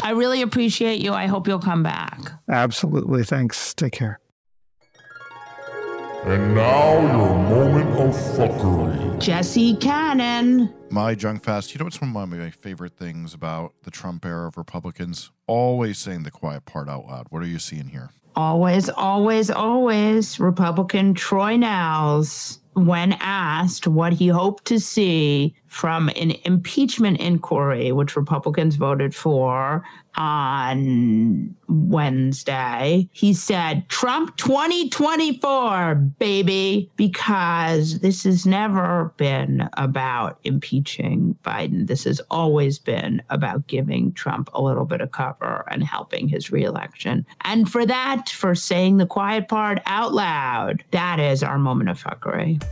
[0.03, 1.13] I really appreciate you.
[1.13, 2.19] I hope you'll come back.
[2.49, 3.23] Absolutely.
[3.23, 3.73] Thanks.
[3.73, 4.19] Take care.
[6.25, 9.19] And now your moment of fuckery.
[9.19, 10.73] Jesse Cannon.
[10.89, 11.71] My junk fast.
[11.71, 15.29] You know what's one of my favorite things about the Trump era of Republicans?
[15.45, 17.27] Always saying the quiet part out loud.
[17.29, 18.09] What are you seeing here?
[18.35, 20.39] Always, always, always.
[20.39, 28.15] Republican Troy Nehls, when asked what he hoped to see from an impeachment inquiry, which
[28.15, 29.83] Republicans voted for
[30.15, 33.09] on Wednesday.
[33.11, 41.87] He said, Trump 2024, baby, because this has never been about impeaching Biden.
[41.87, 46.53] This has always been about giving Trump a little bit of cover and helping his
[46.53, 47.25] reelection.
[47.41, 52.01] And for that, for saying the quiet part out loud, that is our moment of
[52.01, 52.63] fuckery.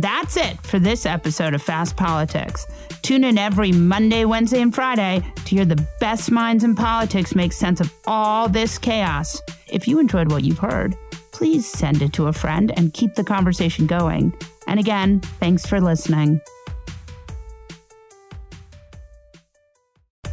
[0.00, 2.66] That's it for this episode of Fast Politics.
[3.02, 7.52] Tune in every Monday, Wednesday, and Friday to hear the best minds in politics make
[7.52, 9.40] sense of all this chaos.
[9.68, 10.96] If you enjoyed what you've heard,
[11.30, 14.36] please send it to a friend and keep the conversation going.
[14.66, 16.40] And again, thanks for listening.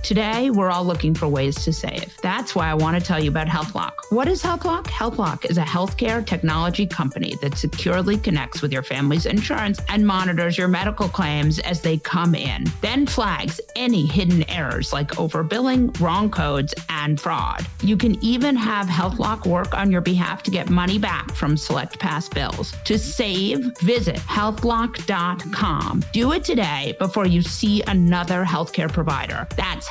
[0.03, 2.17] Today, we're all looking for ways to save.
[2.21, 3.91] That's why I want to tell you about HealthLock.
[4.09, 4.85] What is HealthLock?
[4.85, 10.57] HealthLock is a healthcare technology company that securely connects with your family's insurance and monitors
[10.57, 16.31] your medical claims as they come in, then flags any hidden errors like overbilling, wrong
[16.31, 17.65] codes, and fraud.
[17.83, 21.99] You can even have HealthLock work on your behalf to get money back from select
[21.99, 22.73] past bills.
[22.85, 26.03] To save, visit healthlock.com.
[26.11, 29.47] Do it today before you see another healthcare provider.
[29.55, 29.90] That's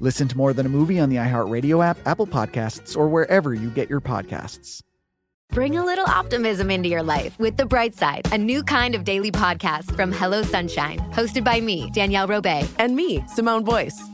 [0.00, 3.70] Listen to More Than a Movie on the iHeartRadio app, Apple Podcasts, or wherever you
[3.70, 4.82] get your podcasts.
[5.50, 9.04] Bring a little optimism into your life with The Bright Side, a new kind of
[9.04, 12.68] daily podcast from Hello Sunshine, hosted by me, Danielle Robay.
[12.78, 14.13] And me, Simone Boyce.